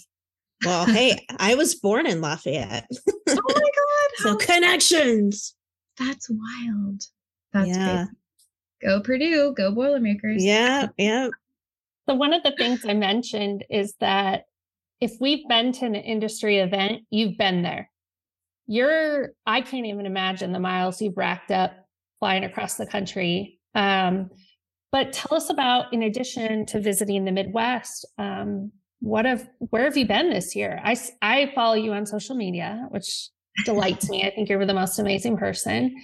[0.64, 2.88] Well, hey, I was born in Lafayette.
[3.28, 4.10] oh my God.
[4.18, 5.56] so connections.
[5.98, 7.02] That's wild.
[7.52, 8.04] That's yeah.
[8.04, 8.10] Crazy.
[8.82, 10.44] Go Purdue, go Boilermakers.
[10.44, 11.28] Yeah, yeah.
[12.08, 14.44] So, one of the things I mentioned is that
[15.00, 17.90] if we've been to an industry event, you've been there.
[18.66, 21.72] You're, I can't even imagine the miles you've racked up
[22.20, 23.58] flying across the country.
[23.74, 24.30] Um,
[24.92, 29.96] but tell us about, in addition to visiting the Midwest, um, what have, where have
[29.96, 30.80] you been this year?
[30.84, 33.28] I, I follow you on social media, which
[33.64, 34.22] delights me.
[34.22, 35.94] I think you're the most amazing person.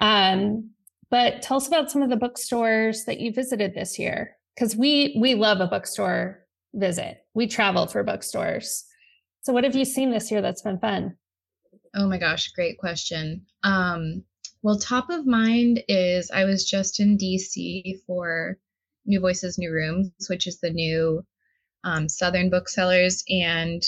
[0.00, 0.70] Um,
[1.10, 5.16] but tell us about some of the bookstores that you visited this year because we
[5.18, 7.24] we love a bookstore visit.
[7.34, 8.84] We travel for bookstores.
[9.42, 11.16] So what have you seen this year that's been fun?
[11.94, 13.46] Oh my gosh, great question.
[13.62, 14.22] Um,
[14.62, 18.58] well, top of mind is I was just in DC for
[19.06, 21.24] New Voices, New Rooms, which is the new
[21.84, 23.82] um, Southern booksellers and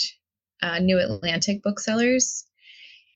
[0.63, 2.47] uh, New Atlantic booksellers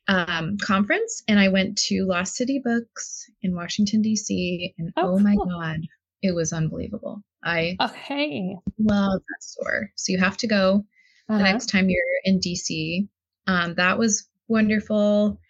[0.08, 1.22] um, conference.
[1.28, 4.74] And I went to Lost City Books in Washington, D.C.
[4.78, 5.46] And oh, oh my cool.
[5.46, 5.80] God,
[6.22, 7.22] it was unbelievable.
[7.46, 9.90] I okay love that store.
[9.94, 10.84] So you have to go.
[11.28, 11.38] Uh-huh.
[11.38, 13.08] the next time you're in DC.
[13.48, 15.40] Um, that was wonderful.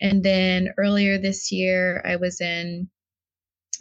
[0.00, 2.90] And then earlier this year, I was in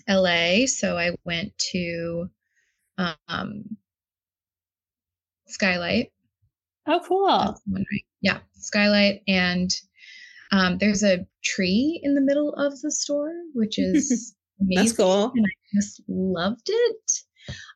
[0.07, 0.65] LA.
[0.67, 2.29] So I went to
[2.97, 3.77] um,
[5.47, 6.12] Skylight.
[6.88, 7.27] Oh, cool.
[7.27, 8.05] That's the one, right?
[8.21, 9.21] Yeah, Skylight.
[9.27, 9.71] And
[10.51, 14.86] um, there's a tree in the middle of the store, which is amazing.
[14.86, 15.31] That's cool.
[15.36, 17.12] And I just loved it.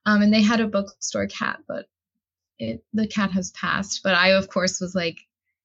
[0.05, 1.85] Um, and they had a bookstore cat, but
[2.59, 4.01] it the cat has passed.
[4.03, 5.17] But I, of course, was like,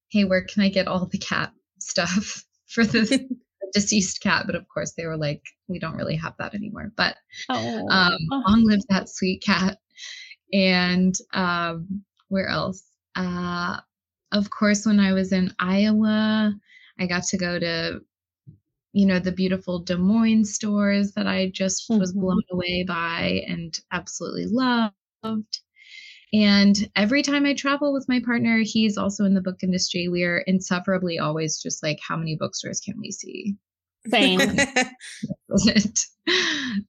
[0.08, 3.28] "Hey, where can I get all the cat stuff for the
[3.72, 7.16] deceased cat?" But of course, they were like, "We don't really have that anymore." But
[7.48, 9.78] Oh, um, long live that sweet cat.
[10.52, 12.82] And um, where else?
[13.16, 13.78] Uh,
[14.32, 16.54] of course, when I was in Iowa,
[16.98, 18.00] I got to go to,
[18.92, 22.20] you know, the beautiful Des Moines stores that I just was Mhm.
[22.20, 24.94] blown away by and absolutely loved.
[26.32, 30.08] And every time I travel with my partner, he's also in the book industry.
[30.08, 33.56] We are insufferably always just like, how many bookstores can we see?
[34.08, 34.38] same.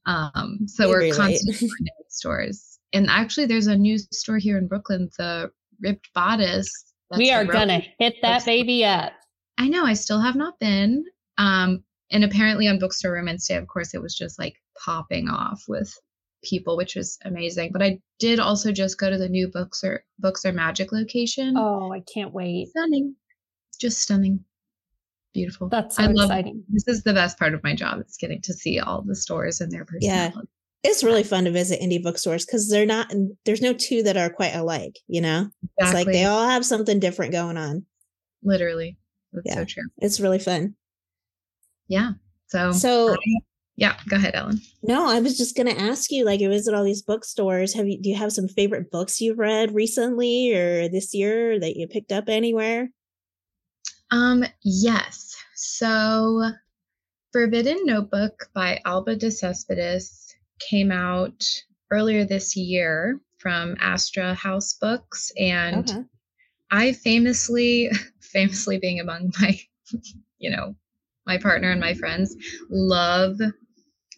[0.06, 1.18] um, so We we're relate.
[1.18, 2.80] constantly going stores.
[2.94, 6.94] And actually, there's a new store here in Brooklyn, the Ripped Bodice.
[7.18, 8.54] we are gonna hit that bookstore.
[8.54, 9.14] baby up.
[9.58, 9.86] I know.
[9.86, 11.06] I still have not been.
[11.38, 15.64] Um, and apparently on Bookstore Romance Day, of course, it was just like popping off
[15.68, 15.94] with
[16.44, 17.72] people, which was amazing.
[17.72, 21.56] But I did also just go to the new books or Books Are Magic location.
[21.58, 22.70] Oh, I can't wait.
[22.70, 23.16] Stunning,
[23.80, 24.44] just stunning,
[25.34, 25.70] beautiful.
[25.70, 26.64] That's so I love exciting.
[26.70, 28.00] this is the best part of my job.
[28.00, 30.42] It's getting to see all the stores and their personality Yeah.
[30.84, 33.12] it's really fun to visit indie bookstores because they're not
[33.46, 35.48] there's no two that are quite alike you know
[35.78, 37.86] it's like they all have something different going on
[38.44, 38.98] literally.
[39.32, 39.56] That's Yeah.
[39.56, 39.84] so true.
[40.00, 40.76] it's really fun
[41.92, 42.12] Yeah.
[42.48, 43.18] So, so I-
[43.78, 44.62] yeah, go ahead, Ellen.
[44.84, 48.00] no i was just gonna ask you like you visit all these bookstores have you
[48.02, 52.12] do you have some favorite books you've read recently or this year that you picked
[52.12, 52.90] up anywhere
[54.12, 55.34] Um, yes.
[55.56, 56.52] So,
[57.32, 60.36] Forbidden Notebook by Alba de Cespedes
[60.70, 61.42] came out
[61.92, 66.04] earlier this year from Astra House Books, and Okay.
[66.72, 67.90] I famously,
[68.22, 69.58] famously being among my,
[70.40, 70.76] you know,
[71.26, 72.36] my partner and my friends,
[72.70, 73.38] love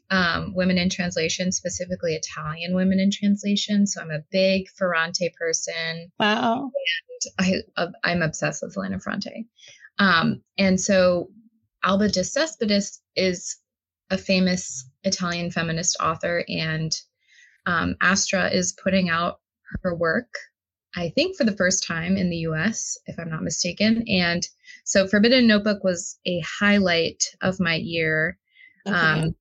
[0.10, 3.88] um, women in translation, specifically Italian women in translation.
[3.88, 6.12] So I'm a big Ferrante person.
[6.20, 6.72] Wow.
[7.40, 9.48] I uh, I'm obsessed with Elena Ferrante.
[9.98, 11.30] Um, and so
[11.84, 13.58] Alba de Cespedes is
[14.10, 16.92] a famous Italian feminist author, and
[17.66, 19.40] um, Astra is putting out
[19.82, 20.34] her work,
[20.96, 24.04] I think, for the first time in the US, if I'm not mistaken.
[24.08, 24.48] And
[24.84, 28.38] so Forbidden Notebook was a highlight of my year.
[28.88, 28.96] Okay.
[28.96, 29.36] Um,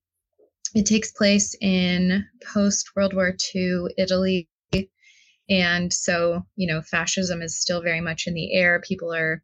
[0.73, 4.47] it takes place in post World War II Italy.
[5.49, 8.81] And so, you know, fascism is still very much in the air.
[8.81, 9.43] People are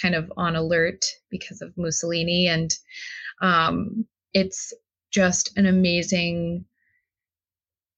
[0.00, 2.48] kind of on alert because of Mussolini.
[2.48, 2.74] And
[3.40, 4.72] um, it's
[5.10, 6.66] just an amazing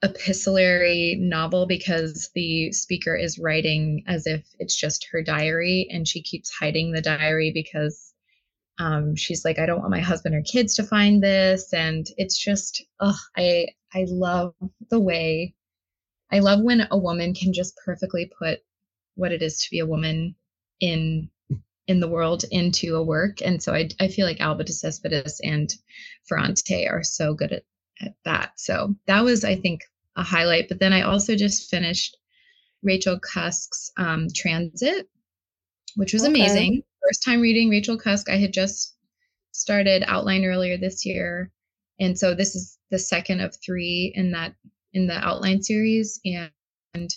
[0.02, 6.22] epistolary novel because the speaker is writing as if it's just her diary and she
[6.22, 8.14] keeps hiding the diary because
[8.78, 11.72] um, she's like, I don't want my husband or kids to find this.
[11.72, 14.54] And it's just, oh, I, I love
[14.90, 15.54] the way,
[16.30, 18.60] I love when a woman can just perfectly put
[19.16, 20.36] what it is to be a woman
[20.80, 21.28] in,
[21.88, 23.42] in the world into a work.
[23.42, 25.74] And so I, I feel like Alba de Cespedes and
[26.28, 27.64] Ferrante are so good at,
[28.00, 28.52] at that.
[28.56, 29.82] So that was, I think,
[30.16, 30.68] a highlight.
[30.68, 32.16] But then I also just finished
[32.82, 35.08] Rachel Cusk's um, Transit,
[35.96, 36.30] which was Okay.
[36.30, 36.82] amazing.
[37.06, 38.28] First time reading Rachel Cusk.
[38.28, 38.94] I had just
[39.52, 41.50] started Outline earlier this year,
[41.98, 44.54] and so this is the second of three in that
[44.92, 46.20] in the Outline series.
[46.24, 46.50] And,
[46.94, 47.10] and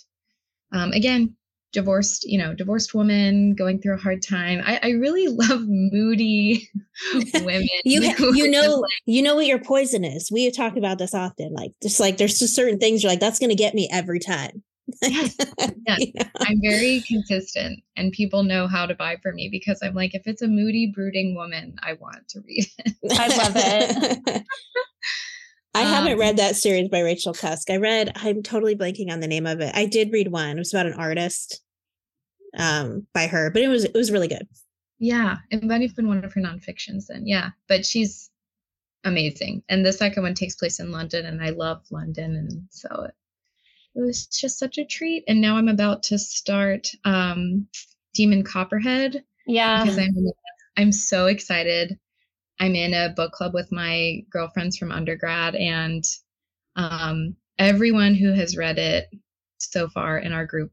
[0.72, 1.36] um, again,
[1.72, 4.60] divorced, you know, divorced woman going through a hard time.
[4.64, 6.68] I, I really love moody
[7.34, 7.68] women.
[7.84, 10.98] you ha- you know like- you know what your poison is we have talked about
[10.98, 13.88] this often like just like there's just certain things you're like that's gonna get me
[13.90, 14.62] every time
[15.00, 15.36] Yes,
[15.86, 15.98] yes.
[16.00, 16.24] You know?
[16.40, 20.26] I'm very consistent and people know how to buy for me because I'm like, if
[20.26, 22.94] it's a moody, brooding woman, I want to read it.
[23.12, 24.42] I love it.
[25.74, 27.70] I haven't Um, read that series by Rachel Cusk.
[27.70, 29.74] I read, I'm totally blanking on the name of it.
[29.74, 30.56] I did read one.
[30.56, 31.60] It was about an artist
[32.58, 34.46] um by her, but it was it was really good.
[34.98, 37.26] Yeah, it might have been one of her nonfictions then.
[37.26, 38.30] Yeah, but she's
[39.04, 39.62] amazing.
[39.70, 43.14] And the second one takes place in London, and I love London, and so it,
[43.94, 45.24] it was just such a treat.
[45.26, 47.66] And now I'm about to start um,
[48.14, 49.82] Demon Copperhead Yeah.
[49.82, 50.14] because I'm
[50.76, 51.98] I'm so excited.
[52.62, 56.04] I'm in a book club with my girlfriends from undergrad, and
[56.76, 59.08] um, everyone who has read it
[59.58, 60.70] so far in our group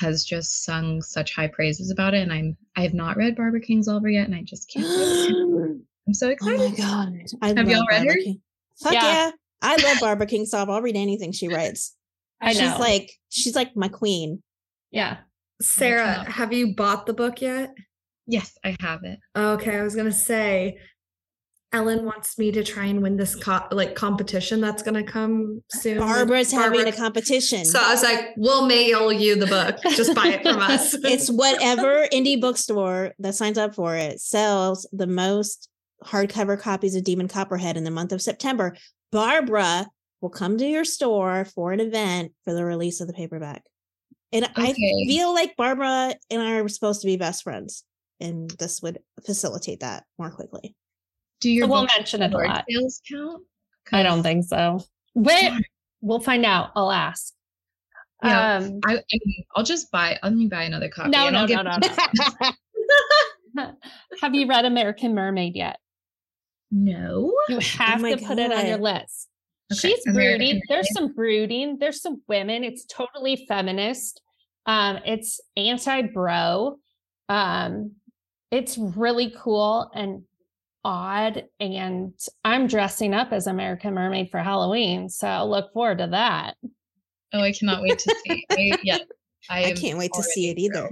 [0.00, 3.60] has just sung such high praises about it and I'm I have not read Barbara
[3.62, 5.80] Kingsolver yet and I just can't wait.
[6.06, 6.60] I'm so excited!
[6.60, 7.12] Oh my god!
[7.42, 8.20] I Have love y'all read Barbara her?
[8.22, 8.40] King.
[8.82, 9.04] Fuck Yeah.
[9.04, 9.30] yeah.
[9.62, 10.68] I love Barbara Kingsolver.
[10.70, 11.94] I'll read anything she writes.
[12.40, 12.60] I know.
[12.60, 14.42] She's like she's like my queen.
[14.90, 15.18] yeah.
[15.62, 17.74] Sarah, have you bought the book yet?
[18.26, 19.18] Yes, I have it.
[19.36, 20.78] Okay, I was gonna say,
[21.72, 25.98] Ellen wants me to try and win this co- like competition that's gonna come soon.
[25.98, 27.64] with Barbara's having a competition.
[27.64, 29.76] So I was like, we'll mail you the book.
[29.94, 30.94] Just buy it from us.
[31.04, 35.68] it's whatever indie bookstore that signs up for it sells the most
[36.04, 38.76] hardcover copies of Demon Copperhead in the month of September.
[39.12, 39.86] Barbara
[40.20, 43.64] will come to your store for an event for the release of the paperback.
[44.32, 47.84] And I feel like Barbara and I are supposed to be best friends,
[48.20, 50.74] and this would facilitate that more quickly.
[51.40, 52.64] Do your we'll mention it a lot.
[52.68, 53.42] sales count?
[53.92, 54.84] I don't think so.
[55.14, 55.52] But
[56.00, 56.70] we'll find out.
[56.74, 57.32] I'll ask.
[58.22, 58.56] Yeah.
[58.56, 60.18] Um, I, I mean, I'll just buy.
[60.22, 61.10] Let me buy another copy.
[61.10, 62.50] no, and no, I'll no, no,
[63.54, 63.72] no.
[64.22, 65.78] Have you read American Mermaid yet?
[66.70, 67.34] No.
[67.48, 69.28] You have my to put it on your list.
[69.72, 70.62] Okay, She's American brooding.
[70.68, 71.78] There's some brooding.
[71.78, 72.64] There's some women.
[72.64, 74.20] It's totally feminist.
[74.66, 76.78] Um, it's anti-bro.
[77.28, 77.92] Um,
[78.50, 80.22] it's really cool and
[80.84, 81.44] odd.
[81.58, 82.12] And
[82.44, 86.54] I'm dressing up as American Mermaid for Halloween, so I'll look forward to that.
[87.32, 88.46] Oh, I cannot wait to see.
[88.50, 88.98] I, yeah,
[89.50, 90.88] I, I can't wait to see it either.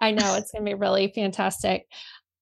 [0.00, 1.86] I know it's going to be really fantastic.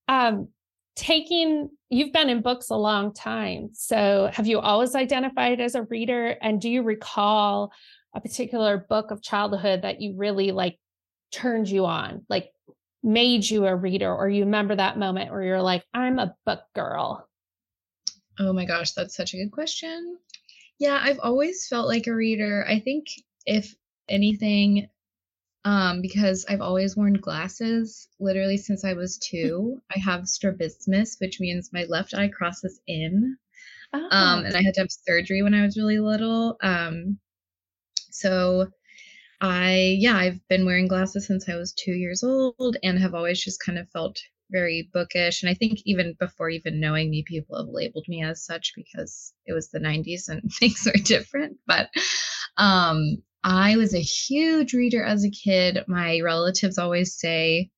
[0.08, 0.48] Um,
[0.94, 5.82] taking you've been in books a long time, so have you always identified as a
[5.82, 6.36] reader?
[6.40, 7.72] And do you recall
[8.14, 10.78] a particular book of childhood that you really like
[11.32, 12.50] turned you on, like
[13.02, 16.62] made you a reader, or you remember that moment where you're like, I'm a book
[16.74, 17.28] girl?
[18.38, 20.18] Oh my gosh, that's such a good question.
[20.78, 22.64] Yeah, I've always felt like a reader.
[22.68, 23.06] I think
[23.46, 23.74] if
[24.08, 24.88] anything,
[25.64, 29.80] um, because I've always worn glasses literally since I was two.
[29.94, 33.36] I have strabismus, which means my left eye crosses in.
[33.92, 36.56] Oh, um, and I had to have surgery when I was really little.
[36.62, 37.18] Um,
[38.10, 38.68] so
[39.42, 43.42] I, yeah, I've been wearing glasses since I was two years old and have always
[43.42, 44.20] just kind of felt
[44.52, 45.42] very bookish.
[45.42, 49.34] And I think even before even knowing me, people have labeled me as such because
[49.44, 51.56] it was the 90s and things were different.
[51.66, 51.90] But
[52.56, 55.84] um, I was a huge reader as a kid.
[55.88, 57.70] My relatives always say,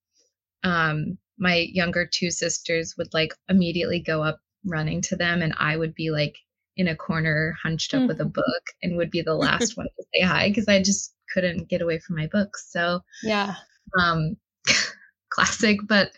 [0.65, 5.77] um, my younger two sisters would like immediately go up running to them and I
[5.79, 6.37] would be like
[6.77, 10.05] in a corner hunched up with a book and would be the last one to
[10.15, 12.71] say hi because I just couldn't get away from my books.
[12.71, 13.57] So yeah.
[13.99, 14.37] um
[15.31, 16.13] classic, but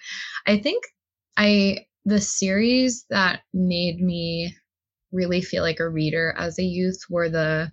[0.47, 0.85] I think
[1.37, 4.55] I the series that made me
[5.13, 7.73] really feel like a reader as a youth were the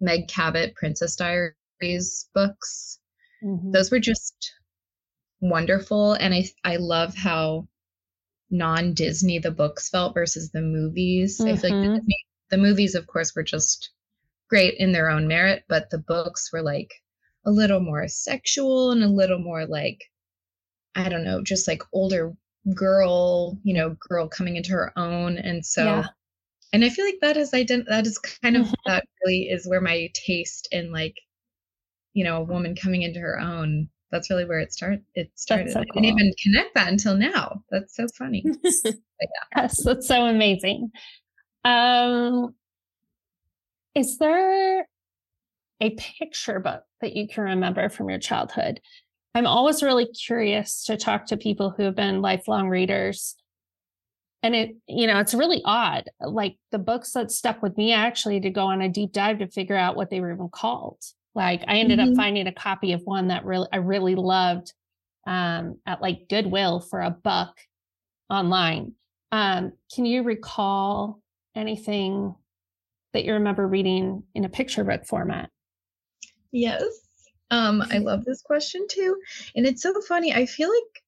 [0.00, 2.98] Meg Cabot Princess Diaries books
[3.42, 3.72] Mhm.
[3.72, 4.52] those were just
[5.40, 7.66] wonderful and i i love how
[8.50, 12.06] non-disney the books felt versus the movies i feel like the, Mhm.
[12.50, 13.90] The movies of course were just
[14.50, 16.92] great in their own merit but the books were like
[17.46, 19.98] a little more sexual and a little more like
[20.96, 22.34] i don't know just like older
[22.74, 26.06] girl you know girl coming into her own and so Yeah.
[26.74, 28.74] and i feel like that is ident- that is kind of Mhm.
[28.86, 31.14] that really is where my taste in like
[32.12, 35.70] you know a woman coming into her own that's really where it started it started
[35.72, 38.44] so i didn't even connect that until now that's so funny
[39.54, 40.90] Yes, that's so amazing.
[41.64, 42.54] Um,
[43.94, 44.86] is there
[45.80, 48.80] a picture book that you can remember from your childhood?
[49.34, 53.36] I'm always really curious to talk to people who have been lifelong readers.
[54.42, 56.08] And it, you know, it's really odd.
[56.20, 59.12] Like the books that stuck with me, I actually had to go on a deep
[59.12, 60.98] dive to figure out what they were even called.
[61.34, 62.10] Like I ended Mhm.
[62.10, 64.72] up finding a copy of one that really I really loved
[65.26, 67.60] um, at like Goodwill for a buck
[68.28, 68.94] online.
[69.30, 71.20] Um, can you recall
[71.54, 72.34] anything
[73.12, 75.50] that you remember reading in a picture book format?
[76.52, 76.82] yes
[77.52, 79.16] um i love this question too
[79.54, 81.02] and it's so funny i feel like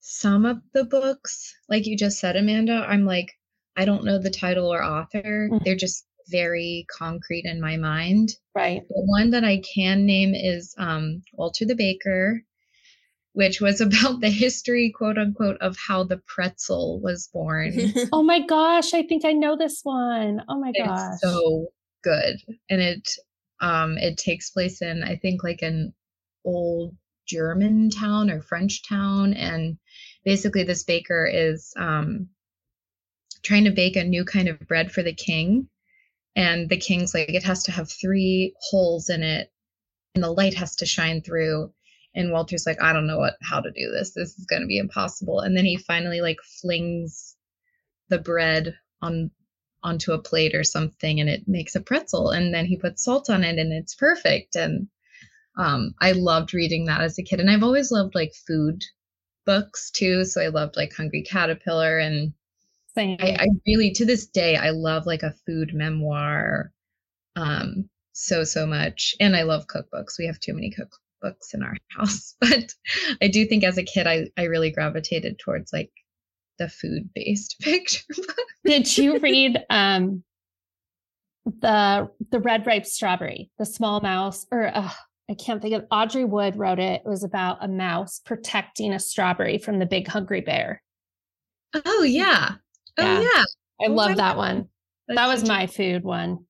[0.00, 3.32] some of the books like you just said amanda i'm like
[3.76, 5.64] i don't know the title or author Mhm.
[5.64, 8.82] they're just very concrete in my mind Right.
[8.86, 12.42] The one that I can name is um, Walter the Baker,
[13.32, 17.72] which was about the history, quote unquote, of how the pretzel was born.
[18.12, 20.42] Oh my gosh, I think I know this one.
[20.48, 21.12] Oh my gosh.
[21.12, 21.68] it's so
[22.02, 22.36] good,
[22.68, 23.08] and it
[23.60, 25.94] um, it takes place in I think like an
[26.44, 29.78] old German town or French town, and
[30.24, 32.28] basically this baker is um,
[33.42, 35.68] trying to bake a new kind of bread for the king
[36.36, 39.52] and the king's like it has to have three holes in it
[40.14, 41.72] and the light has to shine through
[42.14, 44.12] and Walter's like, I don't know what how to do this.
[44.12, 45.40] This is gonna be impossible.
[45.40, 47.36] And then he finally like flings
[48.08, 49.30] the bread on
[49.82, 53.28] onto a plate or something and it makes a pretzel and then he puts salt
[53.30, 54.56] on it and it's perfect.
[54.56, 54.88] And
[55.56, 57.40] um I loved reading that as a kid.
[57.40, 58.82] And I've always loved like food
[59.46, 60.24] books too.
[60.24, 62.32] So I loved like Hungry Caterpillar and.
[63.20, 66.72] I, I really to this day I love like a food memoir
[67.36, 70.18] um so so much and I love cookbooks.
[70.18, 70.70] We have too many
[71.22, 72.72] cookbooks in our house, but
[73.20, 75.90] I do think as a kid I I really gravitated towards like
[76.58, 78.36] the food based picture book.
[78.64, 80.22] Did you read um
[81.60, 84.90] the the red ripe strawberry, the small mouse, or uh,
[85.30, 87.02] I can't think of Audrey Wood wrote it.
[87.04, 90.82] It was about a mouse protecting a strawberry from the big hungry bear.
[91.74, 92.52] Oh yeah.
[92.98, 93.20] Oh Yeah.
[93.22, 93.44] yeah.
[93.80, 94.68] I Oh, love that love one.
[95.08, 96.44] That's That was my food one.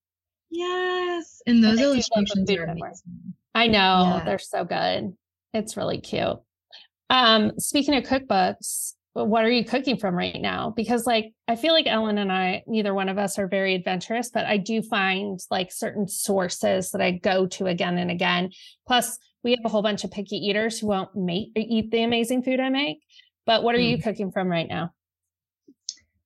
[0.51, 1.41] Yes.
[1.47, 3.35] And those I do love a illustrations are amazing.
[3.55, 4.23] I know Yeah.
[4.25, 5.17] they're so good.
[5.53, 6.39] It's really cute.
[7.11, 10.71] Um, speaking of cookbooks, what are you cooking from right now?
[10.75, 14.31] Because like I feel like Ellen and I, neither one of us are very adventurous,
[14.31, 18.51] but I do find like certain sources that I go to again and again.
[18.87, 22.43] Plus, we have a whole bunch of picky eaters who won't make eat the amazing
[22.43, 23.01] food I make.
[23.45, 24.93] But what are you cooking from right now?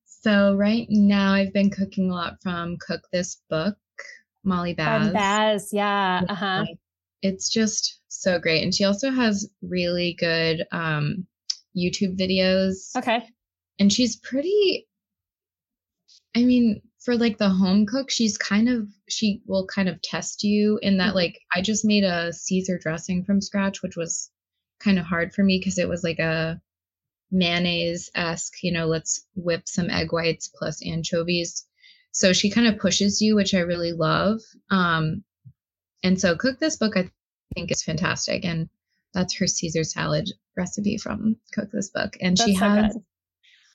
[0.04, 3.76] So right now I've been cooking a lot from Cook This Book,
[4.44, 5.06] Molly Baz.
[5.06, 6.20] From Baz, yeah.
[6.20, 6.64] Yeah, Uh-huh.
[7.26, 8.62] It's just so great.
[8.62, 11.26] And she also has really good um
[11.76, 12.96] YouTube videos.
[12.96, 13.28] Okay.
[13.78, 14.86] And she's pretty
[16.34, 20.42] I mean, for like the home cook, she's kind of she will kind of test
[20.42, 21.14] you in that Mhm.
[21.14, 24.30] like I just made a Caesar dressing from scratch, which was
[24.80, 26.60] kind of hard for me because it was like a
[27.30, 31.66] mayonnaise esque, you know, let's whip some egg whites plus anchovies.
[32.12, 34.40] So she kind of pushes you, which I really love.
[34.70, 35.24] Um,
[36.02, 37.10] and so cook this book, I
[37.56, 38.44] think is fantastic.
[38.44, 38.68] And
[39.14, 42.16] that's her Caesar salad recipe from cook this book.
[42.20, 43.02] And she That's so has, good.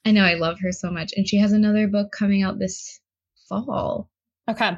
[0.06, 1.12] I know I love her so much.
[1.18, 3.00] And she has another book coming out this
[3.50, 4.10] fall.
[4.50, 4.72] Okay.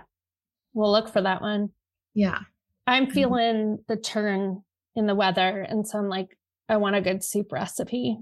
[0.74, 1.70] We'll look for that one.
[2.16, 2.40] Yeah.
[2.88, 3.12] I'm Mhm.
[3.14, 4.64] feeling the turn
[4.96, 6.38] in the weather, and so I'm like,
[6.70, 8.18] I want a good soup recipe.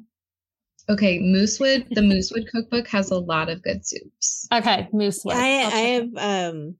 [0.89, 1.19] Okay.
[1.19, 4.47] Moosewood, the Moosewood cookbook has a lot of good soups.
[4.53, 5.33] Okay, Moosewood.
[5.35, 6.17] I I'll I check it.
[6.17, 6.75] have um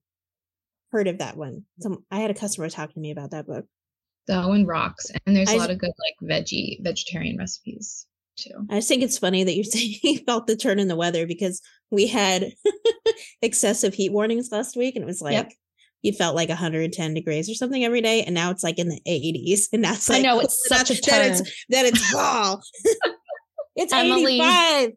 [0.91, 1.65] heard of that one.
[1.79, 3.65] Some I had a customer talk to me about that book.
[4.27, 5.05] One rocks.
[5.25, 8.05] And there's a I lot of good like veggie, vegetarian recipes
[8.37, 8.51] too.
[8.69, 11.27] I just think it's funny that you're saying you felt the turn in the weather
[11.27, 12.53] because we had
[13.41, 15.51] excessive heat warnings last week and it was like Yep.
[16.03, 19.01] you felt like 110 degrees or something every day and now it's like in the
[19.07, 21.31] 80s and that's like I know it's such a that- that turn.
[21.31, 22.61] it's that it's fall.
[23.75, 24.91] it's Emily- 85.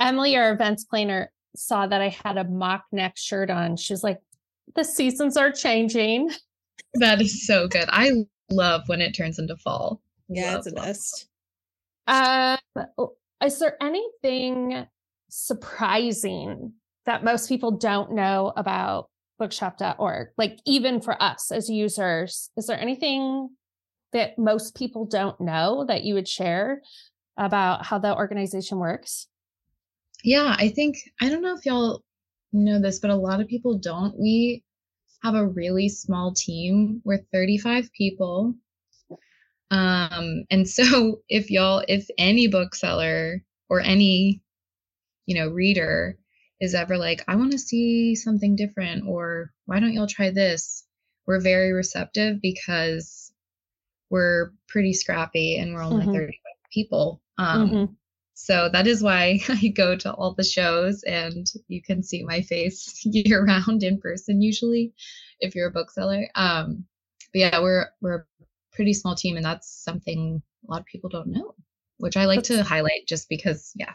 [0.00, 3.76] Emily, our events planner, saw that I had a mock neck shirt on.
[3.76, 4.18] She's like,
[4.74, 6.30] the seasons are changing.
[6.94, 7.84] That is so good.
[7.90, 8.12] I
[8.50, 10.00] love when it turns into fall.
[10.28, 11.28] Yeah, Love, it's the love, best.
[12.06, 12.58] Um,
[13.44, 14.86] is there anything
[15.28, 16.72] surprising
[17.06, 20.28] that most people don't know about bookshop.org?
[20.36, 23.50] Like, even for us as users, is there anything
[24.12, 26.82] that most people don't know that you would share
[27.36, 29.28] about how the organization works?
[30.22, 32.02] Yeah, I think I don't know if y'all
[32.52, 34.18] know this, but a lot of people don't.
[34.18, 34.62] We
[35.22, 37.02] have a really small team.
[37.04, 38.54] We're 35 people.
[39.70, 44.42] Um, and so if y'all, if any bookseller or any,
[45.26, 46.18] you know, reader
[46.60, 50.84] is ever like, I want to see something different, or why don't y'all try this?
[51.26, 53.32] We're very receptive because
[54.10, 56.12] we're pretty scrappy and we're only Mhm.
[56.12, 57.22] 35 people.
[57.38, 57.96] Um, Mhm.
[58.42, 62.40] So that is why I go to all the shows and you can see my
[62.40, 64.94] face year round in person usually
[65.40, 66.26] if you're a bookseller.
[66.34, 66.84] Um
[67.32, 68.24] but yeah, we're we're a
[68.72, 71.54] pretty small team and that's something a lot of people don't know,
[71.98, 73.92] which I like to highlight just because yeah.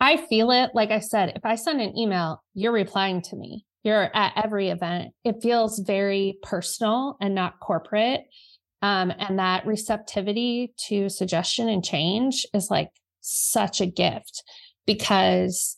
[0.00, 0.70] I feel it.
[0.74, 3.66] Like I said, if I send an email, you're replying to me.
[3.82, 5.12] You're at every event.
[5.24, 8.22] It feels very personal and not corporate.
[8.82, 12.90] Um, and that receptivity to suggestion and change is like
[13.26, 14.42] such a gift
[14.86, 15.76] because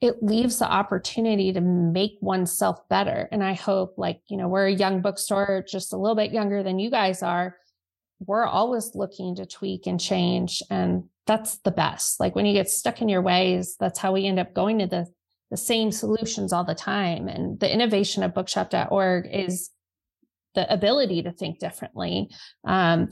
[0.00, 3.28] it leaves the opportunity to make oneself better.
[3.32, 6.62] And I hope, like, you know, we're a young bookstore, just a little bit younger
[6.62, 7.56] than you guys are.
[8.20, 10.62] We're always looking to tweak and change.
[10.70, 12.20] And that's the best.
[12.20, 14.86] Like when you get stuck in your ways, that's how we end up going to
[14.86, 15.06] the,
[15.50, 17.26] the same solutions all the time.
[17.26, 19.70] And the innovation of bookshop.org is
[20.54, 22.28] the ability to think differently.
[22.66, 23.08] Um,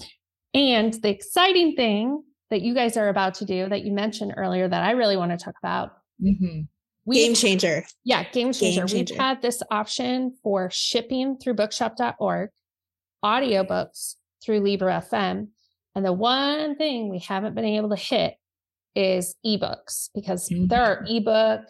[0.53, 4.68] and the exciting thing that you guys are about to do that you mentioned earlier
[4.68, 5.92] that I really want to talk about.
[6.22, 6.68] Mhm.
[7.07, 7.82] We Game changer.
[8.05, 8.86] yeah, game changer.
[8.86, 9.14] changer.
[9.14, 12.50] We've had this option for shipping through bookshop.org,
[13.24, 15.48] audiobooks through Libro FM.
[15.94, 18.34] And the one thing we haven't been able to hit
[18.94, 20.68] is ebooks because Mhm.
[20.68, 21.62] there are ebook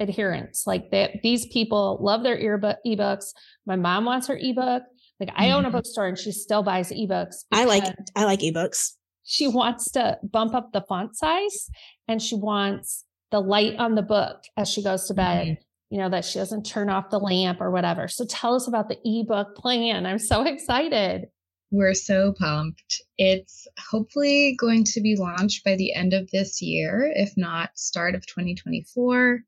[0.00, 0.66] adherents.
[0.66, 3.32] Like that, these people love their earbook ebooks.
[3.66, 4.84] My mom wants her ebook.
[5.18, 5.72] Like I own a Mhm.
[5.72, 7.44] bookstore and she still buys ebooks.
[7.50, 7.82] I like
[8.14, 8.92] I like ebooks.
[9.30, 11.68] She wants to bump up the font size
[12.08, 15.58] and she wants the light on the book as she goes to bed.
[15.90, 18.08] You know, that she doesn't turn off the lamp or whatever.
[18.08, 20.06] So tell us about the ebook plan.
[20.06, 21.26] I'm so excited.
[21.70, 23.02] We're so pumped.
[23.18, 28.14] It's hopefully going to be launched by the end of this year, if not start
[28.14, 29.40] of 2024.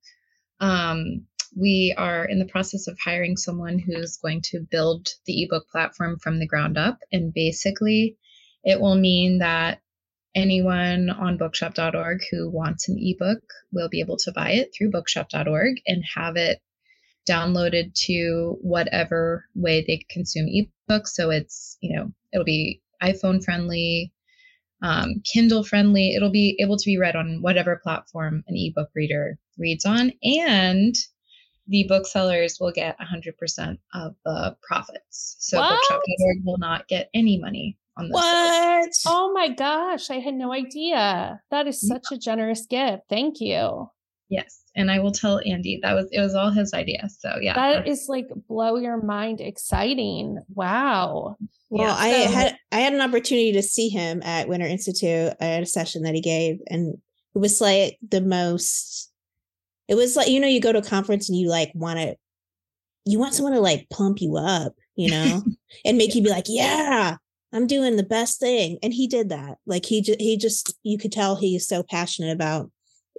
[0.61, 1.27] Um,
[1.57, 6.19] we are in the process of hiring someone who's going to build the ebook platform
[6.19, 6.99] from the ground up.
[7.13, 8.19] And basically,
[8.65, 9.81] it will mean that
[10.35, 13.43] anyone on bookshop.org who wants an ebook
[13.73, 16.61] will be able to buy it through bookshop.org and have it
[17.29, 21.09] downloaded to whatever way they consume ebooks.
[21.09, 24.13] So it's, you know, it'll be iPhone friendly,
[24.83, 26.15] um, Kindle friendly.
[26.15, 30.13] It'll be able to be read on whatever platform an ebook reader reads on.
[30.23, 30.95] And
[31.67, 35.37] the booksellers will get 100% of the profits.
[35.39, 38.13] So bookshop.org will not get any money on this.
[38.13, 38.91] What?
[39.07, 41.41] Oh my gosh, I had no idea.
[41.51, 41.95] That is Yeah.
[41.97, 43.05] such a generous gift.
[43.09, 43.89] Thank you.
[44.29, 44.63] Yes.
[44.77, 47.09] And I will tell Andy that was it was all his idea.
[47.19, 47.55] So yeah.
[47.55, 50.39] That is like blow your mind exciting.
[50.55, 51.37] Wow.
[51.69, 55.33] Well, Yeah, I so- had I had an opportunity to see him at Winter Institute
[55.41, 56.95] at a session that he gave, and
[57.35, 59.11] it was like the most.
[59.89, 62.15] It was like you know you go to a conference and you like want to,
[63.07, 65.43] you want someone to like pump you up, you know,
[65.85, 67.17] and make you be like, yeah,
[67.53, 69.59] I'm doing the best thing, and he did that.
[69.67, 72.71] Like he ju- he just you could tell he's so passionate about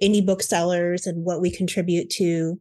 [0.02, 2.58] indie booksellers and what we contribute to,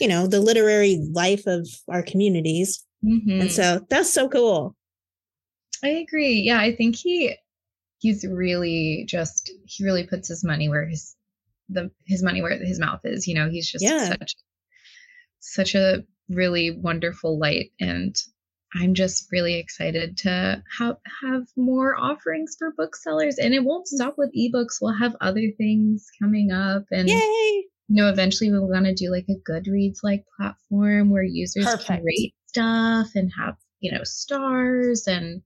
[0.00, 3.40] you know, the literary life of our communities, Mhm.
[3.42, 4.76] and so that's so cool.
[5.82, 6.34] I agree.
[6.34, 7.34] Yeah, I think he
[7.98, 11.16] he's really just he really puts his money where his
[11.68, 13.26] the his money where his mouth is.
[13.26, 14.06] You know, he's just Yeah.
[14.08, 14.34] such
[15.40, 18.14] such a really wonderful light and
[18.74, 24.16] I'm just really excited to have have more offerings for booksellers and it won't stop
[24.18, 24.78] with ebooks.
[24.82, 27.18] We'll have other things coming up and Yay!
[27.20, 32.04] you know, eventually we want to do like a Goodreads like platform where users can
[32.04, 35.40] rate stuff and have, you know, stars and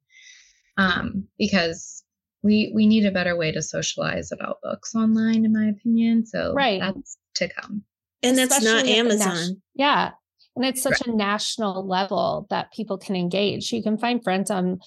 [0.76, 2.02] um because
[2.42, 6.26] we we need a better way to socialize about books online in my opinion.
[6.26, 6.80] So Right.
[6.80, 7.84] that's to come.
[8.24, 9.62] And that's not Especially at the nat- Amazon.
[9.74, 10.10] Yeah.
[10.54, 13.72] And it's such a national level that people can engage.
[13.72, 14.80] You can find friends on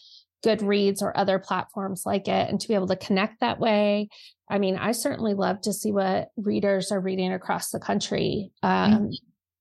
[0.46, 4.10] Goodreads or other platforms like it and to be able to connect that way.
[4.48, 9.10] I mean, I certainly love to see what readers are reading across the country um,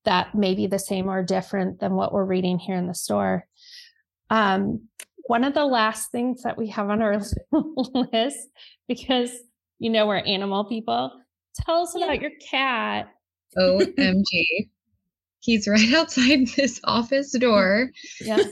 [0.03, 3.47] that may be the same or different than what we're reading here in the store.
[4.29, 4.87] Um,
[5.27, 7.19] one of the last things that we have on our
[7.51, 8.47] list,
[8.87, 9.31] because
[9.79, 11.11] you know we're animal people,
[11.65, 13.09] tell us about your cat.
[13.57, 14.69] OMG.
[15.45, 17.91] He's right outside this office door.
[18.19, 18.43] Yeah.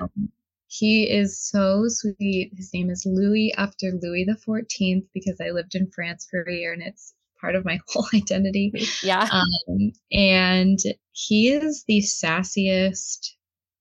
[0.00, 0.30] Um,
[0.66, 2.52] he is so sweet.
[2.56, 6.52] His name is Louis after Louis the 14th because I lived in France for a
[6.52, 8.72] year and it's part of my whole identity.
[9.02, 9.28] Yeah.
[9.30, 10.78] Um, and
[11.12, 13.34] he is the sassiest,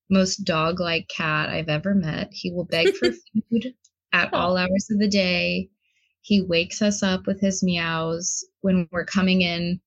[0.09, 2.29] most dog like cat I've ever met.
[2.31, 3.73] He will beg for food
[4.13, 5.69] at all hours of the day.
[6.21, 9.81] He wakes us up with his meows when we're coming in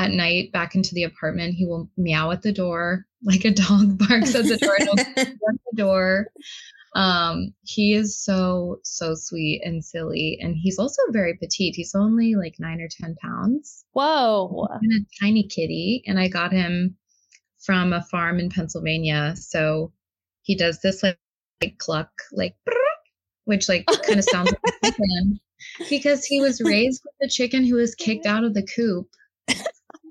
[0.00, 1.54] at night back into the apartment.
[1.54, 4.76] He will meow at the door like a dog barks at the door.
[5.16, 6.28] at the door.
[6.96, 11.76] Um, he is so so sweet and silly, and he's also very petite.
[11.76, 13.84] He's only like nine or ten pounds.
[13.92, 14.66] Whoa.
[14.80, 16.96] He's a tiny kitty, and I got him
[17.64, 19.34] from a farm in Pennsylvania.
[19.36, 19.92] So
[20.42, 21.18] he does this like,
[21.62, 22.56] like cluck, like
[23.44, 25.40] which like kind of sounds like a chicken
[25.88, 29.06] because he was raised with a chicken who was kicked out of the coop.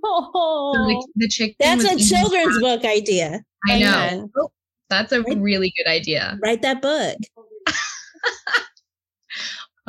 [0.03, 1.55] Oh, So the, the chicken.
[1.59, 2.77] That's a children's grass.
[2.77, 3.41] book idea.
[3.69, 3.87] I know.
[3.87, 4.31] Amen.
[4.37, 4.51] Oh,
[4.89, 5.37] that's a Right.
[5.37, 6.37] really good idea.
[6.41, 7.17] Write that book.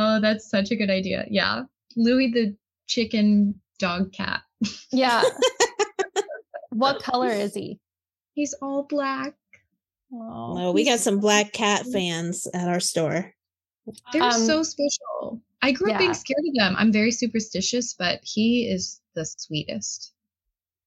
[0.03, 1.27] Oh, that's such a good idea.
[1.29, 1.65] Yeah.
[1.95, 2.57] Louis the
[2.87, 4.41] chicken dog cat.
[4.91, 5.23] yeah.
[6.71, 7.79] what color is he?
[8.33, 9.35] He's all black.
[10.11, 13.35] Oh, Well, we got some black cat fans at our store.
[14.15, 15.43] They're Um, so special.
[15.63, 16.75] I grew up being scared of them.
[16.79, 20.13] I'm very superstitious, but he is the sweetest.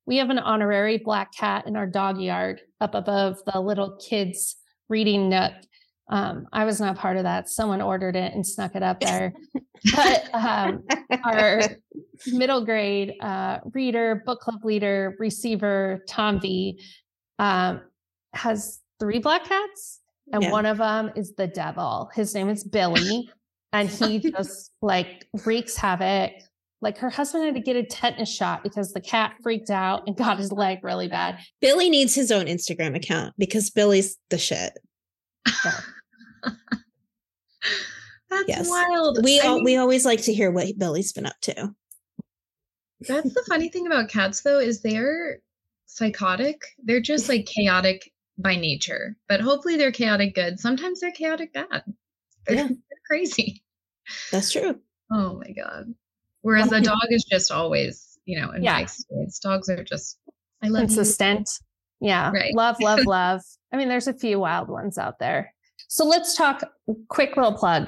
[0.06, 4.56] We have an honorary black cat in our Dog-Eared up above the little kids'
[4.90, 5.54] reading nook.
[6.10, 7.50] Um, I was not part of that.
[7.50, 9.34] Someone ordered it and snuck it up there.
[9.96, 10.84] but um,
[11.24, 11.62] our
[12.28, 16.80] middle grade uh, reader, book club leader, receiver, Tom V,
[17.40, 17.82] um,
[18.34, 20.02] has three black cats.
[20.34, 20.52] and Yeah.
[20.52, 22.10] one of them is the devil.
[22.14, 23.30] His name is Billy,
[23.74, 26.32] and he just like wreaks havoc.
[26.82, 30.18] Like her husband had to get a tetanus shot because the cat freaked out and
[30.18, 31.40] got his leg really bad.
[31.62, 34.74] Billy needs his own Instagram account because Billy's the shit.
[38.30, 38.68] That's Yes.
[38.70, 39.20] wild.
[39.24, 41.74] We I mean, we always like to hear what Billy's been up to.
[43.02, 45.38] that's the funny thing about cats though is they're
[45.86, 46.62] psychotic.
[46.84, 49.16] They're just like chaotic by nature.
[49.30, 50.60] But hopefully they're chaotic good.
[50.60, 51.84] Sometimes they're chaotic bad.
[52.48, 52.68] They're, Yeah.
[52.68, 53.63] they're crazy.
[54.32, 54.80] That's true.
[55.12, 55.94] Oh my god.
[56.42, 58.74] Whereas a dog is just always, you know, in Yeah.
[58.74, 60.18] my experience, dogs are just
[60.62, 60.88] I love you.
[60.88, 61.50] consistent.
[62.02, 62.32] Yeah.
[62.32, 62.54] Right.
[62.56, 63.42] Love, love, love.
[63.72, 65.54] I mean, there's a few wild ones out there.
[65.88, 66.64] So let's talk
[67.10, 67.88] quick little plug.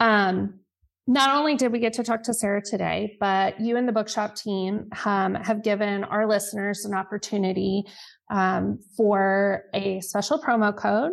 [0.00, 0.60] Um,
[1.06, 4.34] not only did we get to talk to Sarah today, but you and the bookshop
[4.36, 7.84] team um, have given our listeners an opportunity
[8.30, 11.12] um, for a special promo code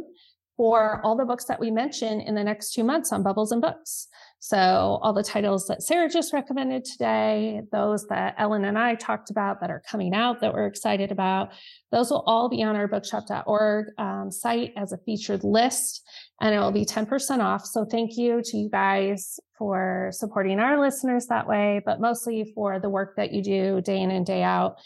[0.58, 3.62] for all the books that we mention in the next two months on Bubbles and
[3.62, 4.08] Books.
[4.44, 9.30] So, all the titles that Sarah just recommended today, those that Ellen and I talked
[9.30, 11.52] about that are coming out that we're excited about,
[11.92, 16.02] those will all be on our bookshop.org um, site as a featured list,
[16.42, 17.68] and it will be 10% off.
[17.68, 22.80] So, thank you to you guys for supporting our listeners that way, but mostly for
[22.80, 24.80] the work that you do day in and day out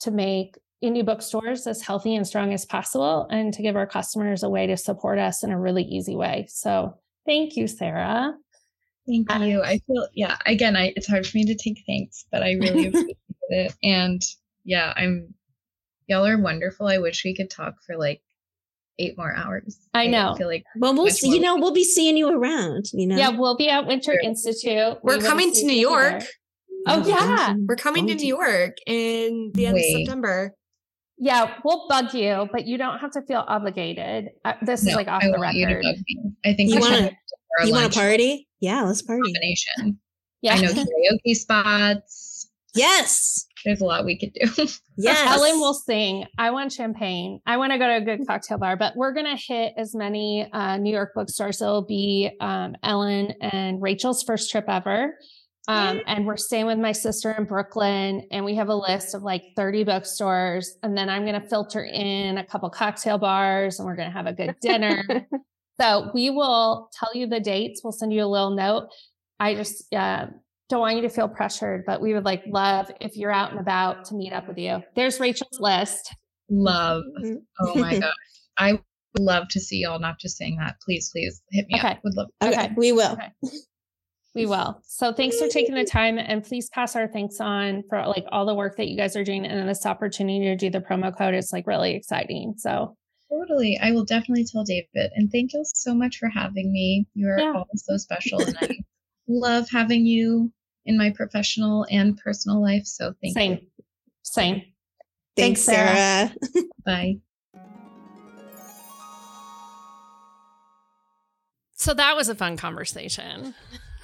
[0.00, 4.42] to make indie bookstores as healthy and strong as possible and to give our customers
[4.42, 6.46] a way to support us in a really easy way.
[6.48, 6.96] So,
[7.26, 8.32] thank you, Sarah.
[9.06, 9.62] Thank Uh, you.
[9.62, 12.86] I feel yeah, again, I it's hard for me to take thanks, but I really
[12.88, 13.16] appreciate
[13.50, 13.74] it.
[13.82, 14.22] And
[14.64, 15.34] yeah, I'm
[16.06, 16.86] y'all are wonderful.
[16.86, 18.22] I wish we could talk for like
[18.98, 19.78] eight more hours.
[19.94, 20.32] I know.
[20.34, 22.86] I feel like Well, we'll see, you know we'll be seeing you around.
[22.92, 23.16] You know.
[23.16, 24.20] Yeah, we'll be at Winter Sure.
[24.22, 24.98] Institute.
[25.02, 26.10] We're We coming to New you there.
[26.12, 26.24] York.
[26.88, 27.54] Oh, yeah.
[27.66, 29.94] We're coming to New York in the end Wait.
[29.94, 30.52] of September.
[31.16, 34.30] Yeah, we'll bug you, but you don't have to feel obligated.
[34.44, 35.82] Uh, this is like off I the want you to record.
[35.84, 36.32] bug me.
[36.44, 37.12] I think You wanna-
[37.64, 38.48] You want lunch to party?
[38.62, 39.20] Yeah, let's party.
[39.22, 39.98] combination.
[40.40, 40.54] Yeah.
[40.54, 42.48] I know karaoke spots.
[42.74, 43.46] Yes.
[43.64, 44.66] There's a lot we could do.
[44.98, 45.26] Yes.
[45.26, 46.26] Ellen will sing.
[46.36, 47.40] I want champagne.
[47.46, 49.94] I want to go to a good cocktail bar, but we're going to hit as
[49.94, 51.62] many uh, New York bookstores.
[51.62, 55.16] It'll be um, Ellen and Rachel's first trip ever.
[55.66, 59.22] Um, and we're staying with my sister in Brooklyn, and we have a list of
[59.22, 60.76] like 30 bookstores.
[60.82, 64.16] And then I'm going to filter in a couple cocktail bars, and we're going to
[64.16, 65.04] have a good dinner.
[65.80, 67.82] so we will tell you the dates.
[67.82, 68.88] We'll send you a little note.
[69.40, 70.26] I just uh,
[70.68, 73.60] don't want you to feel pressured, but we would like love if you're out and
[73.60, 74.82] about to meet up with you.
[74.94, 76.14] There's Rachel's list.
[76.50, 77.02] love.
[77.24, 77.36] Mhm.
[77.60, 78.12] Oh my god.
[78.58, 78.82] I would
[79.20, 80.76] love to see y'all, not just saying that.
[80.84, 81.88] Please, please hit me Okay.
[81.88, 81.98] up.
[82.04, 82.72] Would love Okay, Okay.
[82.76, 83.12] we will.
[83.12, 83.30] Okay.
[84.34, 84.80] We will.
[84.86, 88.46] So thanks for taking the time and please pass our thanks on for like all
[88.46, 91.34] the work that you guys are doing and this opportunity to do the promo code.
[91.34, 92.54] It's like really exciting.
[92.56, 92.96] So
[93.32, 93.78] Totally.
[93.82, 95.10] I will definitely tell David.
[95.14, 97.06] And thank you so much for having me.
[97.14, 97.52] You are Yeah.
[97.54, 98.44] all so special.
[98.44, 98.68] And I
[99.26, 100.52] love having you
[100.84, 102.84] in my professional and personal life.
[102.84, 103.58] So thank same, you.
[104.22, 104.54] same.
[105.34, 105.96] Thanks, Thanks, Sarah.
[105.96, 106.34] Sarah.
[106.84, 107.20] Bye.
[111.74, 113.54] So that was a fun conversation.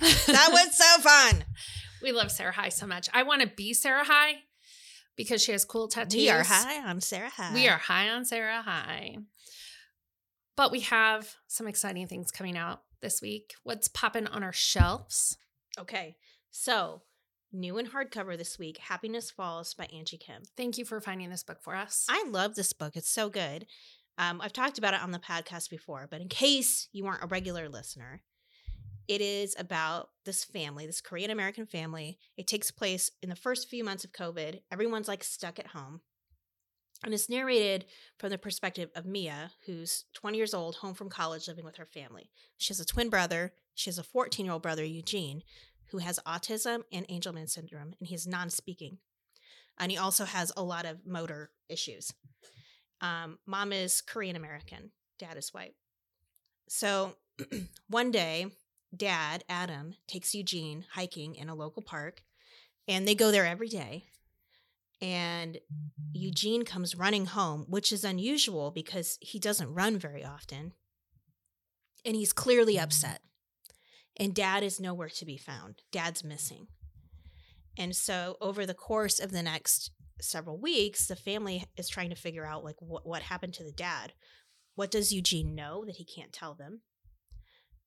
[0.00, 1.44] that was so fun.
[2.02, 3.08] we love Sarah High so much.
[3.12, 4.42] I want to be Sarah High
[5.18, 6.14] because she has cool tattoos.
[6.14, 7.52] We are high on Sarah High.
[7.52, 9.18] We are high on Sarah High.
[10.56, 13.54] But we have some exciting things coming out this week.
[13.64, 15.36] What's popping on our shelves?
[15.78, 16.16] Okay.
[16.50, 17.02] So,
[17.52, 20.42] new and hardcover this week Happiness Falls by Angie Kim.
[20.56, 22.06] Thank you for finding this book for us.
[22.08, 22.96] I love this book.
[22.96, 23.66] It's so good.
[24.18, 27.28] Um, I've talked about it on the podcast before, but in case you weren't a
[27.28, 28.22] regular listener,
[29.08, 32.18] it is about this family, this Korean American family.
[32.36, 34.60] It takes place in the first few months of COVID.
[34.70, 36.02] Everyone's like stuck at home.
[37.04, 37.86] And it's narrated
[38.18, 41.86] from the perspective of Mia, who's 20 years old, home from college, living with her
[41.86, 42.30] family.
[42.58, 43.52] She has a twin brother.
[43.74, 45.42] She has a 14 year old brother, Eugene,
[45.90, 48.98] who has autism and Angelman syndrome, and he's non speaking.
[49.78, 52.12] And he also has a lot of motor issues.
[53.00, 55.74] Um, mom is Korean American, dad is white.
[56.68, 57.14] So
[57.88, 58.48] one day,
[58.96, 62.22] dad, Adam, takes Eugene hiking in a local park,
[62.86, 64.06] and they go there every day.
[65.00, 65.58] And
[66.12, 70.72] Eugene comes running home, which is unusual because he doesn't run very often.
[72.04, 73.20] And he's clearly upset.
[74.16, 75.82] And dad is nowhere to be found.
[75.92, 76.66] Dad's missing.
[77.76, 82.16] And so, over the course of the next several weeks, the family is trying to
[82.16, 84.14] figure out like what, what happened to the dad.
[84.74, 86.80] What does Eugene know that he can't tell them?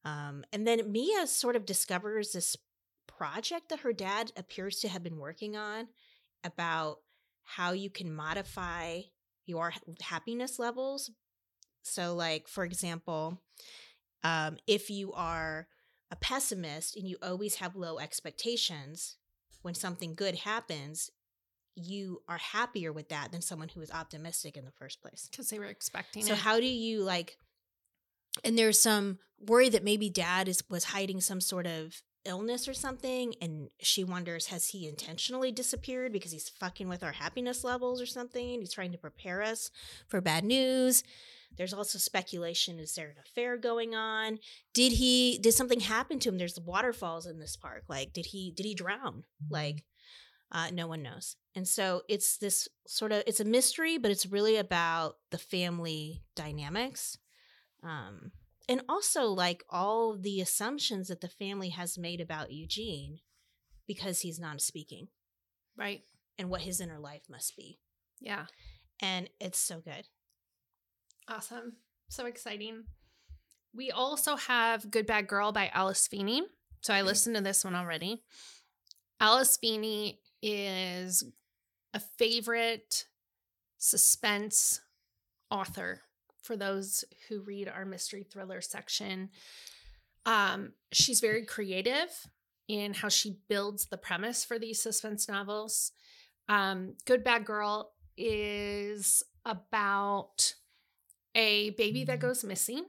[0.04, 2.56] Um, and then Mia sort of discovers this
[3.08, 5.88] project that her dad appears to have been working on
[6.44, 6.98] about
[7.44, 9.02] how you can modify
[9.46, 11.12] your happiness levels
[11.84, 13.42] So, like, for example,
[14.24, 15.68] um, if you are
[16.12, 19.18] a pessimist and you always have low expectations,
[19.62, 21.10] when something good happens,
[21.76, 25.28] you are happier with that than someone who is optimistic in the first place.
[25.32, 26.26] Because they were expecting it.
[26.26, 26.40] So it.
[26.40, 27.38] how do you like
[28.44, 32.74] and there's some worry that maybe dad is was hiding some sort of illness or
[32.74, 38.02] something and she wonders has he intentionally disappeared because he's fucking with our happiness levels
[38.02, 38.60] or something?
[38.60, 39.72] He's trying to prepare us
[40.08, 41.04] for bad news.
[41.58, 44.40] There's also speculation is there an affair going on?
[44.74, 46.38] Did he did something happen to him?
[46.38, 49.24] There's waterfalls in this park like did he did he drown?
[49.50, 49.84] Like
[50.52, 51.38] uh, no one knows.
[51.56, 56.24] And so it's this sort of it's a mystery but it's really about the family
[56.36, 57.18] dynamics
[57.84, 58.32] um
[58.70, 63.20] and also like all the assumptions that the family has made about eugene
[63.88, 65.08] because he's non-speaking
[65.76, 66.02] right.
[66.38, 67.80] and what his inner life must be
[68.20, 68.46] Yeah.
[69.02, 70.08] and it's so good
[71.28, 71.74] Awesome.
[72.10, 72.84] So exciting.
[73.74, 76.42] We also have Good Bad Girl by Alice Feeney.
[76.82, 78.22] So I listened to this one already.
[79.22, 81.24] Alice Feeney is
[81.94, 83.06] a favorite
[83.78, 84.82] suspense
[85.50, 86.02] author
[86.42, 89.30] for those who read our mystery thriller section.
[90.26, 92.10] Um, she's very creative
[92.68, 95.92] in how she builds the premise for these suspense novels.
[96.48, 100.54] Um, Good Bad Girl is about
[101.36, 102.86] a baby that goes missing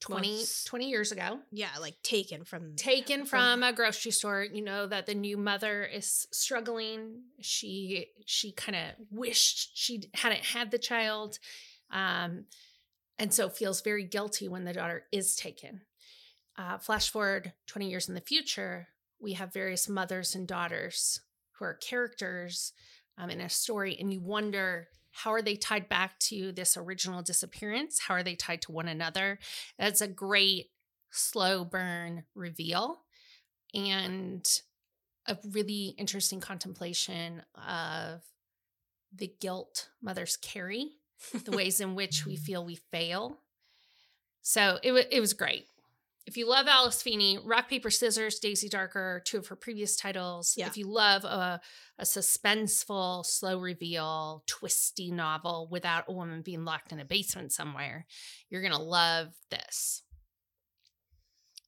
[0.00, 4.86] 20, 20 years ago yeah like taken from taken from a grocery store you know
[4.86, 10.78] that the new mother is struggling she she kind of wished she hadn't had the
[10.78, 11.38] child
[11.90, 12.44] um
[13.18, 15.82] and so feels very guilty when the daughter is taken.
[16.56, 18.88] Uh, flash forward 20 years in the future
[19.20, 21.20] we have various mothers and daughters
[21.52, 22.72] who are characters
[23.18, 27.20] um, in a story and you wonder how are they tied back to this original
[27.22, 27.98] disappearance?
[27.98, 29.38] How are they tied to one another?
[29.78, 30.70] That's a great
[31.10, 33.00] slow burn reveal
[33.74, 34.46] and
[35.26, 38.22] a really interesting contemplation of
[39.14, 40.92] the guilt mothers carry,
[41.44, 43.38] the ways in which we feel we fail.
[44.42, 45.66] So it, wa it was great.
[46.26, 50.54] If you love Alice Feeney, Rock, Paper, Scissors, Daisy Darker, two of her previous titles.
[50.56, 50.66] Yeah.
[50.66, 51.60] If you love a,
[51.98, 58.06] a suspenseful, slow reveal, twisty novel without a woman being locked in a basement somewhere,
[58.48, 60.02] you're going to love this.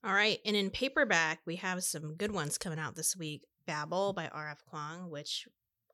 [0.05, 0.39] All right.
[0.45, 3.47] And in paperback, we have some good ones coming out this week.
[3.67, 4.63] Babel by R.F.
[4.73, 5.47] Kuang, which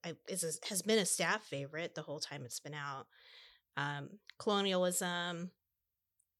[0.05, 3.07] I, is a, has been a staff favorite the whole time it's been out.
[3.79, 4.09] Um,
[4.39, 5.51] colonialism,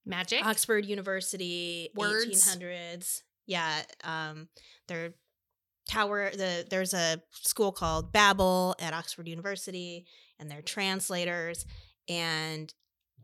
[0.05, 0.45] Magic.
[0.45, 2.57] Oxford University, Words.
[2.57, 3.23] 1800s.
[3.47, 3.83] Yeah.
[4.03, 4.49] Um,
[4.89, 5.15] their
[5.89, 10.07] tower, the there's a school called Babel at Oxford University,
[10.39, 11.67] and they're translators.
[12.09, 12.73] And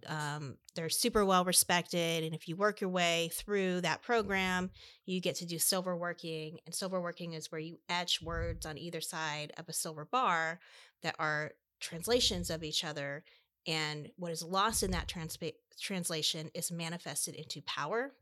[0.06, 2.24] um, they're super well respected.
[2.24, 4.70] And if you work your way through that program,
[5.06, 6.58] you get to do silver working.
[6.66, 10.60] And silver working is where you etch words on either side of a silver bar
[11.02, 13.24] that are translations of each other.
[13.66, 18.12] And what is lost in that transpa- translation is manifested into power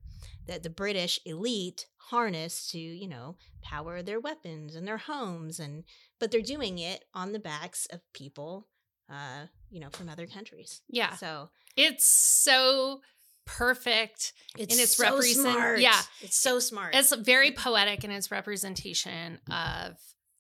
[0.47, 5.59] that the British elite harness to, you know, power their weapons and their homes.
[5.59, 5.85] And
[6.21, 8.69] but they're doing it on the backs of people,
[9.11, 10.81] uh, you know, from other countries.
[10.89, 11.15] yeah.
[11.17, 13.01] So It's so
[13.45, 14.33] perfect.
[14.57, 15.81] it's, And it's so represent- smart.
[15.81, 16.01] yeah.
[16.21, 16.95] it's so smart.
[16.95, 19.97] It's very poetic in its representation of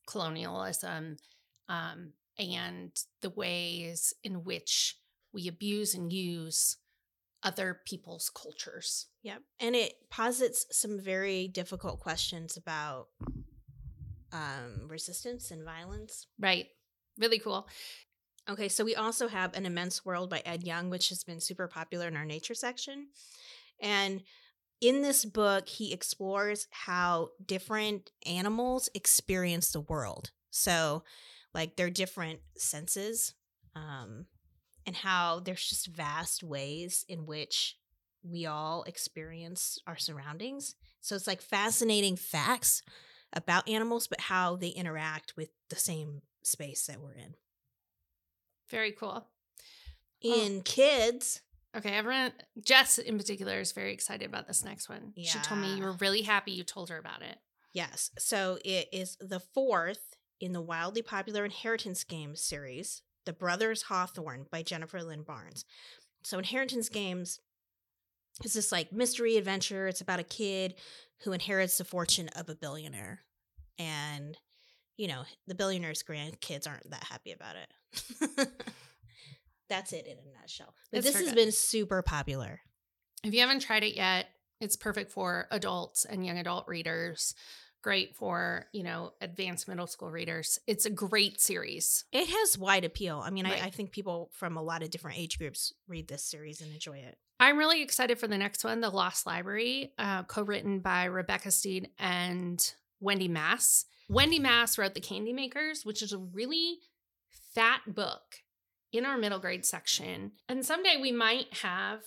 [0.06, 1.16] colonialism
[1.68, 4.96] um, and the ways in which
[5.32, 6.76] we abuse and use
[7.42, 9.08] other people's cultures.
[9.22, 9.42] Yep.
[9.60, 13.08] And it posits some very difficult questions about
[14.32, 16.26] um, resistance and violence.
[16.38, 16.66] Right.
[17.18, 17.68] Really cool.
[18.48, 21.68] Okay, so we also have An Immense World by Ed Yong, which has been super
[21.68, 23.08] popular in our nature section.
[23.80, 24.22] And
[24.80, 30.32] in this book, he explores how different animals experience the world.
[30.50, 31.04] So,
[31.54, 33.34] like, their different senses,
[33.74, 34.26] um,
[34.86, 37.76] and how there's just vast ways in which
[38.22, 40.74] we all experience our surroundings.
[41.00, 42.82] So, it's like fascinating facts
[43.32, 47.34] about animals, but how they interact with the same space that we're in.
[48.68, 49.26] Very cool.
[50.20, 51.40] In kids,
[51.74, 52.32] Okay, everyone,
[52.62, 55.12] Jess in particular is very excited about this next one.
[55.16, 55.30] Yeah.
[55.30, 57.38] She told me you were really happy you told her about it.
[57.72, 58.10] yes.
[58.18, 64.46] So it is the fourth in the wildly popular Inheritance Games series, The Brothers Hawthorne
[64.50, 65.64] by Jennifer Lynn Barnes.
[66.24, 67.38] So Inheritance Games
[68.42, 69.86] is this like mystery adventure.
[69.86, 70.74] It's about a kid
[71.20, 73.20] who inherits the fortune of a billionaire.
[73.78, 74.36] And,
[74.96, 78.48] you know, the billionaire's grandkids aren't that happy about it.
[79.68, 80.74] that's it in a nutshell.
[80.90, 81.36] But this has good.
[81.36, 82.60] been super popular.
[83.22, 84.26] If you haven't tried it yet,
[84.60, 87.36] it's perfect for adults and young adult readers.
[87.82, 90.58] Great for, you know, advanced middle school readers.
[90.66, 92.04] It's a great series.
[92.12, 93.20] It has wide appeal.
[93.24, 93.62] I mean, Right.
[93.62, 96.72] I, I think people from a lot of different age groups read this series and
[96.72, 97.18] enjoy it.
[97.40, 101.50] I'm really excited for the next one, The Lost Library, uh, co written by Rebecca
[101.50, 103.84] Stead and Wendy Mass.
[104.08, 106.78] Wendy Mass wrote The Candy Makers, which is a really
[107.54, 108.36] fat book
[108.92, 110.32] in our middle grade section.
[110.48, 112.02] And someday we might have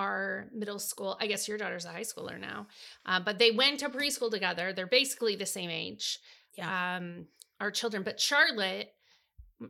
[0.00, 2.66] our middle school, I guess your daughter's a high schooler now,
[3.04, 4.72] uh, but they went to preschool together.
[4.72, 6.18] They're basically the same age.
[6.56, 6.96] Yeah.
[6.96, 7.26] Um,
[7.60, 8.02] our children.
[8.02, 8.94] But Charlotte,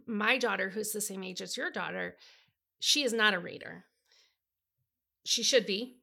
[0.06, 2.16] my daughter, who's the same age as your daughter,
[2.78, 3.84] she is not a reader.
[5.24, 5.96] She should be.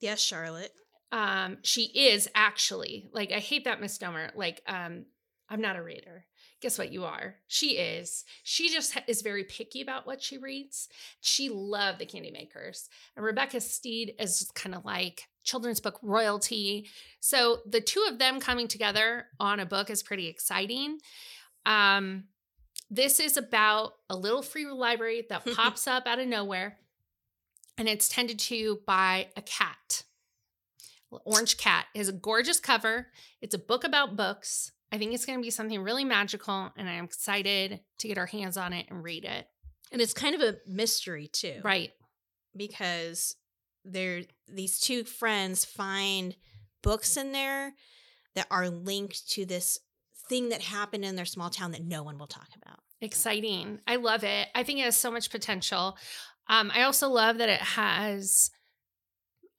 [0.00, 0.72] Yes, Charlotte.
[1.10, 4.30] Um, she is actually like I hate that misnomer.
[4.34, 5.06] Like, um,
[5.48, 6.26] I'm not a reader.
[6.62, 6.92] Guess what?
[6.92, 7.34] You are.
[7.48, 8.24] She is.
[8.44, 10.88] She just ha- is very picky about what she reads.
[11.20, 16.88] She loved the Candy Makers, and Rebecca Stead is kind of like children's book royalty.
[17.18, 21.00] So the two of them coming together on a book is pretty exciting.
[21.66, 22.24] Um,
[22.88, 26.78] this is about a little free library that pops up out of nowhere,
[27.76, 30.04] and it's tended to by a cat
[31.26, 33.08] orange cat It has a gorgeous cover
[33.42, 36.88] it's a book about books i think it's going to be something really magical and
[36.88, 39.46] i'm excited to get our hands on it and read it.
[39.90, 41.60] And it's kind of a mystery too.
[41.62, 41.90] right.
[42.54, 43.36] Because
[43.84, 46.36] they're these two friends find
[46.82, 47.72] books in there
[48.34, 49.78] that are linked to this
[50.28, 52.78] thing that happened in their small town that no one will talk about.
[53.00, 53.80] exciting.
[53.86, 54.48] I love it.
[54.54, 55.96] I think it has so much potential.
[56.48, 58.50] Um, i also love that it has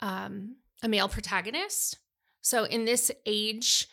[0.01, 1.97] um, a male protagonist.
[2.41, 3.87] So in this age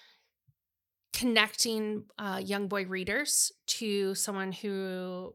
[1.12, 5.34] connecting uh, young boy readers to someone who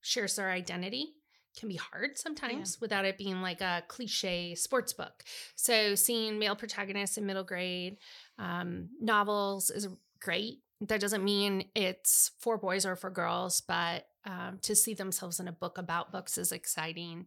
[0.00, 1.14] shares their identity
[1.58, 5.22] can be hard sometimes without it being like a cliche sports book.
[5.54, 7.98] So seeing male protagonists in middle grade
[8.38, 9.88] um, novels is
[10.20, 10.58] great.
[10.80, 15.48] That doesn't mean it's for boys or for girls, but um, to see themselves in
[15.48, 17.26] a book about books is exciting.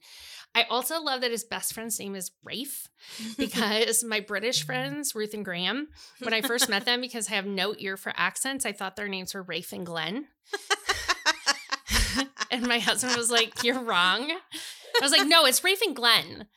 [0.56, 2.88] I also love that his best friend's name is Rafe
[3.38, 5.90] because my British friends, Ruth and Graham,
[6.22, 9.08] when I first met them, because I have no ear for accents, I thought their
[9.08, 10.28] names were Rafe and Glenn.
[12.52, 14.32] and my husband was like, You're wrong.
[14.32, 16.48] I was like, No, it's Rafe and Glenn.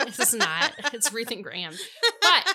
[0.00, 0.72] It's not.
[0.92, 1.74] It's Ruth and Graham.
[2.20, 2.54] But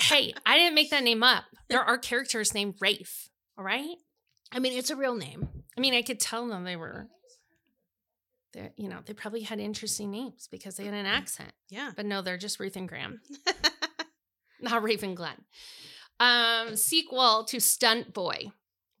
[0.00, 1.44] hey, I didn't make that name up.
[1.68, 3.28] There are characters named Rafe.
[3.58, 3.96] All right.
[4.52, 5.48] I mean, it's a real name.
[5.78, 7.06] I mean, I could tell them they were,
[8.52, 11.52] they you know, they probably had interesting names because they had an accent.
[11.70, 11.92] Yeah.
[11.94, 13.20] But no, they're just Ruth and Graham,
[14.60, 15.44] not Raven Glenn.
[16.18, 18.50] Um, sequel to Stunt Boy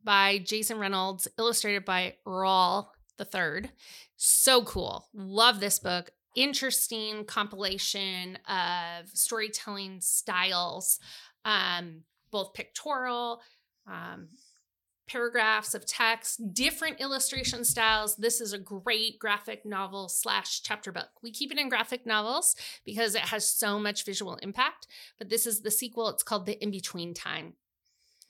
[0.04, 3.70] by Jason Reynolds, illustrated by Raúl the Third.
[4.16, 5.08] So cool.
[5.12, 6.10] Love this book.
[6.36, 11.00] Interesting compilation of storytelling styles,
[11.44, 13.40] um, both pictorial,
[13.88, 14.28] um,
[15.08, 18.16] paragraphs of text, different illustration styles.
[18.16, 21.08] This is a great graphic novel slash chapter book.
[21.22, 22.54] We keep it in graphic novels
[22.84, 24.86] because it has so much visual impact.
[25.18, 26.08] But this is the sequel.
[26.08, 27.54] It's called The In Between Time.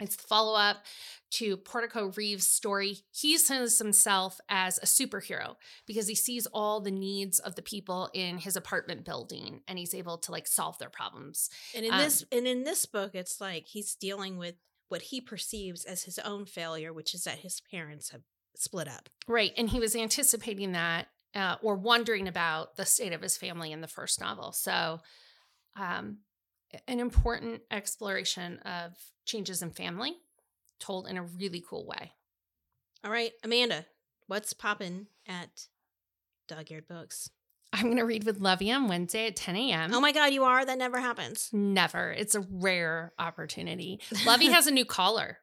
[0.01, 0.85] It's the follow up
[1.31, 2.99] to Portico Reeves' story.
[3.11, 5.57] He sees himself as a superhero
[5.87, 9.95] because he sees all the needs of the people in his apartment building and he's
[9.95, 11.51] able to like solve their problems.
[11.75, 14.55] And in Um, this and in this book, it's like he's dealing with
[14.89, 18.23] what he perceives as his own failure, which is that his parents have
[18.57, 19.09] split up.
[19.27, 19.53] Right.
[19.57, 23.81] And he was anticipating that uh, or wondering about the state of his family in
[23.81, 24.53] the first novel.
[24.53, 25.01] So,
[25.77, 26.19] um,
[26.87, 28.93] an important exploration of
[29.25, 30.17] changes in family
[30.81, 32.13] told in a really cool way.
[33.05, 33.87] All right, Amanda,
[34.27, 35.67] what's popping at
[36.47, 37.31] Dog Eared Books?
[37.79, 39.95] I'm going to read with Lovey on Wednesday at 10 a.m.
[39.95, 40.65] Oh my God, you are?
[40.65, 41.49] That never happens.
[41.53, 42.11] Never.
[42.11, 44.01] It's a rare opportunity.
[44.27, 45.39] Lovey has a new collar.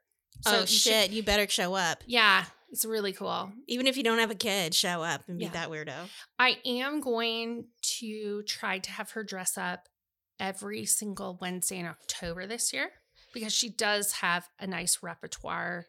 [0.45, 2.03] oh you should- shit, you better show up.
[2.05, 3.51] yeah, it's really cool.
[3.67, 6.09] Even if you don't have a kid, show up and be that weirdo.
[6.37, 7.67] I am going
[7.99, 9.87] to try to have her dress up
[10.39, 12.89] every single Wednesday in October this year
[13.33, 15.85] because she does have a nice repertoire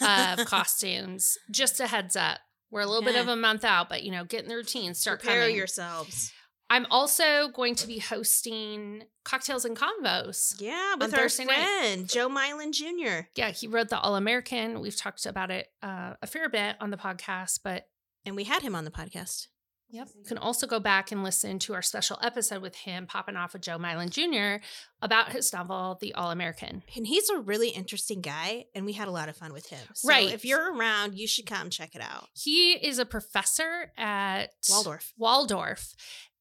[0.00, 1.36] of costumes.
[1.50, 2.38] Just a heads up.
[2.74, 4.94] We're a little bit of a month out, but you know, get in the routine,
[4.94, 5.54] start Prepare coming.
[5.54, 6.32] yourselves.
[6.68, 10.60] I'm also going to be hosting cocktails and convos.
[10.60, 11.54] Yeah, with our Thursday night.
[11.54, 13.28] friend Joe Milan Jr.
[13.36, 14.80] Yeah, he wrote the All American.
[14.80, 17.86] We've talked about it uh, a fair bit on the podcast, but
[18.26, 19.46] And we had him on the podcast.
[19.94, 20.08] Yep.
[20.18, 23.52] You can also go back and listen to our special episode with him popping off
[23.52, 24.56] with Joe Milan Jr.
[25.00, 26.82] about his novel, The All American.
[26.96, 29.78] And he's a really interesting guy, and we had a lot of fun with him.
[29.94, 30.32] So Right.
[30.32, 32.26] If you're around, you should come check it out.
[32.34, 35.12] He is a professor at Waldorf.
[35.16, 35.94] Waldorf.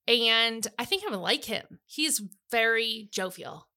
[0.08, 1.80] And I think I would like him.
[1.86, 3.68] He's very jovial.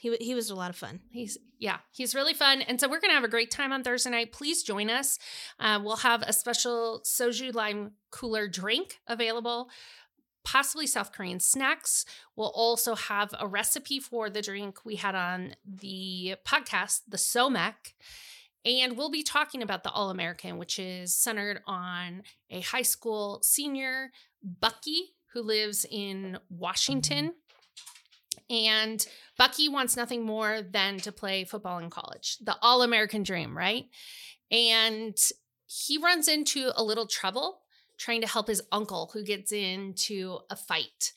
[0.00, 1.00] He, he was a lot of fun.
[1.10, 4.08] He's yeah, he's really fun, and so we're gonna have a great time on Thursday
[4.08, 4.32] night.
[4.32, 5.18] Please join us.
[5.58, 9.68] Uh, we'll have a special soju lime cooler drink available,
[10.42, 12.06] possibly South Korean snacks.
[12.34, 17.92] We'll also have a recipe for the drink we had on the podcast, the Somek.
[18.64, 23.40] And we'll be talking about the All American, which is centered on a high school
[23.42, 27.34] senior, Bucky, who lives in Washington.
[28.48, 29.04] And
[29.38, 33.86] Bucky wants nothing more than to play football in college, the all American dream, right?
[34.50, 35.16] And
[35.66, 37.60] he runs into a little trouble
[37.98, 41.12] trying to help his uncle who gets into a fight.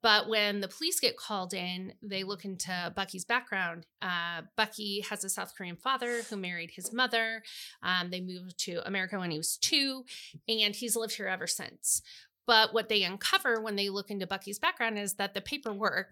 [0.00, 3.84] But when the police get called in, they look into Bucky's background.
[4.00, 7.42] Uh, Bucky has a South Korean father who married his mother.
[7.82, 10.04] Um, they moved to America when he was two,
[10.46, 12.00] and he's lived here ever since.
[12.48, 16.10] But what they uncover when they look into Bucky's background is that the paperwork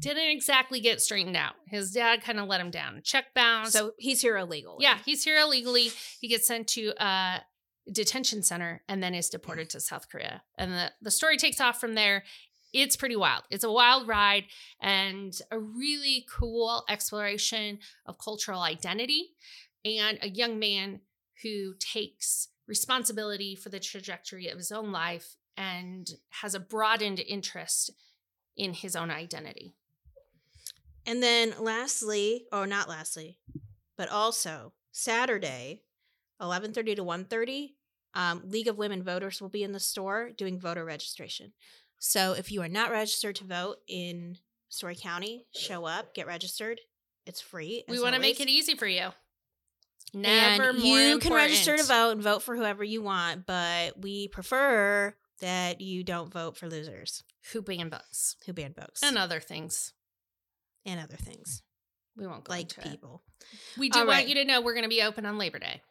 [0.00, 1.54] didn't exactly get straightened out.
[1.66, 3.00] His dad kind of let him down.
[3.02, 3.72] Check bounce.
[3.72, 4.76] So he's here illegally.
[4.80, 5.88] yeah, he's here illegally.
[6.20, 7.40] He gets sent to a
[7.90, 10.42] detention center and then is deported to South Korea.
[10.58, 12.24] And the, the story takes off from there.
[12.74, 13.44] It's pretty wild.
[13.50, 14.44] It's a wild ride
[14.78, 19.30] and a really cool exploration of cultural identity
[19.86, 21.00] and a young man
[21.42, 26.08] who takes responsibility for the trajectory of his own life and
[26.40, 27.90] has a broadened interest
[28.56, 29.74] in his own identity.
[31.06, 33.38] And then lastly, or not lastly,
[33.96, 35.82] but also Saturday,
[36.40, 37.76] 11:30 to 1:30,
[38.14, 41.52] um, League of Women Voters will be in the store doing voter registration.
[41.98, 44.38] So if you are not registered to vote in
[44.68, 46.80] Story County, show up, get registered.
[47.26, 47.84] It's free.
[47.88, 49.10] We want to make it easy for you.
[50.14, 54.28] And more you can register to vote and vote for whoever you want, but we
[54.28, 57.22] prefer that you don't vote for losers
[57.52, 59.92] Who ban books who ban books and other things.
[60.86, 61.62] and other things
[62.16, 62.90] We won't go like into it.
[62.90, 63.22] people.
[63.76, 64.28] We do All want right.
[64.28, 65.82] you to know we're going to be open on Labor Day.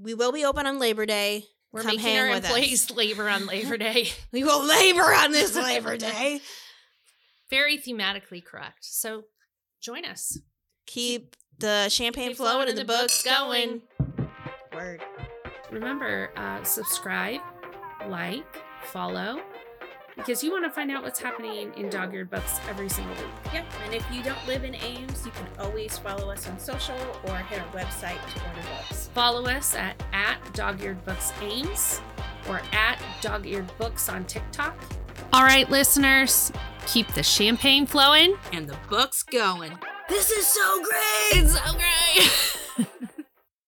[0.00, 1.44] We will be open on Labor Day.
[1.72, 2.50] We're Come making hang our with us.
[2.50, 4.08] employees labor on Labor Day.
[4.32, 6.40] We will labor on this Labor Day.
[7.50, 8.78] Very thematically correct.
[8.84, 9.24] So
[9.82, 10.38] join us.
[10.86, 13.82] Keep the champagne Keep flowing and the books going.
[14.74, 15.02] Word.
[15.70, 17.40] Remember, uh, subscribe,
[18.08, 19.40] like, follow,
[20.18, 23.52] because you want to find out what's happening in Dog Eared Books every single week.
[23.52, 23.64] Yep.
[23.84, 26.96] And if you don't live in Ames, you can always follow us on social
[27.28, 29.08] or hit our website to order books.
[29.14, 32.00] Follow us at, at Dog Eared Books Ames
[32.48, 34.76] or at Dog Eared Books on TikTok.
[35.32, 36.50] All right, listeners,
[36.86, 38.34] keep the champagne flowing.
[38.52, 39.78] And the books going.
[40.08, 41.44] This is so great.
[41.44, 42.54] It's so great.